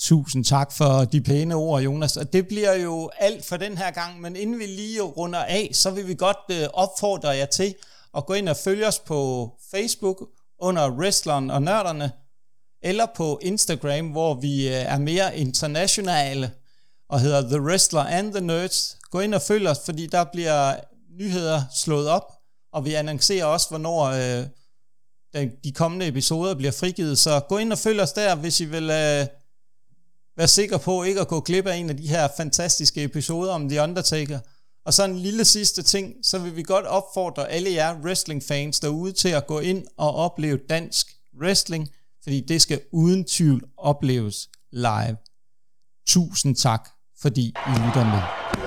[0.00, 2.16] Tusind tak for de pæne ord, Jonas.
[2.16, 5.70] Og det bliver jo alt for den her gang, men inden vi lige runder af,
[5.72, 7.74] så vil vi godt øh, opfordre jer til
[8.16, 10.28] at gå ind og følge os på Facebook
[10.60, 12.10] under Wrestleren og Nørderne,
[12.82, 16.50] eller på Instagram, hvor vi øh, er mere internationale
[17.08, 18.98] og hedder The Wrestler and the Nerds.
[19.10, 20.74] Gå ind og følg os, fordi der bliver
[21.18, 22.32] nyheder slået op,
[22.72, 24.46] og vi annoncerer også, hvornår øh,
[25.64, 27.18] de kommende episoder bliver frigivet.
[27.18, 28.90] Så gå ind og følg os der, hvis I vil...
[28.90, 29.26] Øh,
[30.36, 33.68] Vær sikker på ikke at gå glip af en af de her fantastiske episoder om
[33.68, 34.38] The Undertaker.
[34.84, 39.12] Og så en lille sidste ting, så vil vi godt opfordre alle jer wrestling-fans derude
[39.12, 41.06] til at gå ind og opleve dansk
[41.40, 41.88] wrestling,
[42.22, 45.16] fordi det skal uden tvivl opleves live.
[46.06, 48.63] Tusind tak, fordi I lytter med.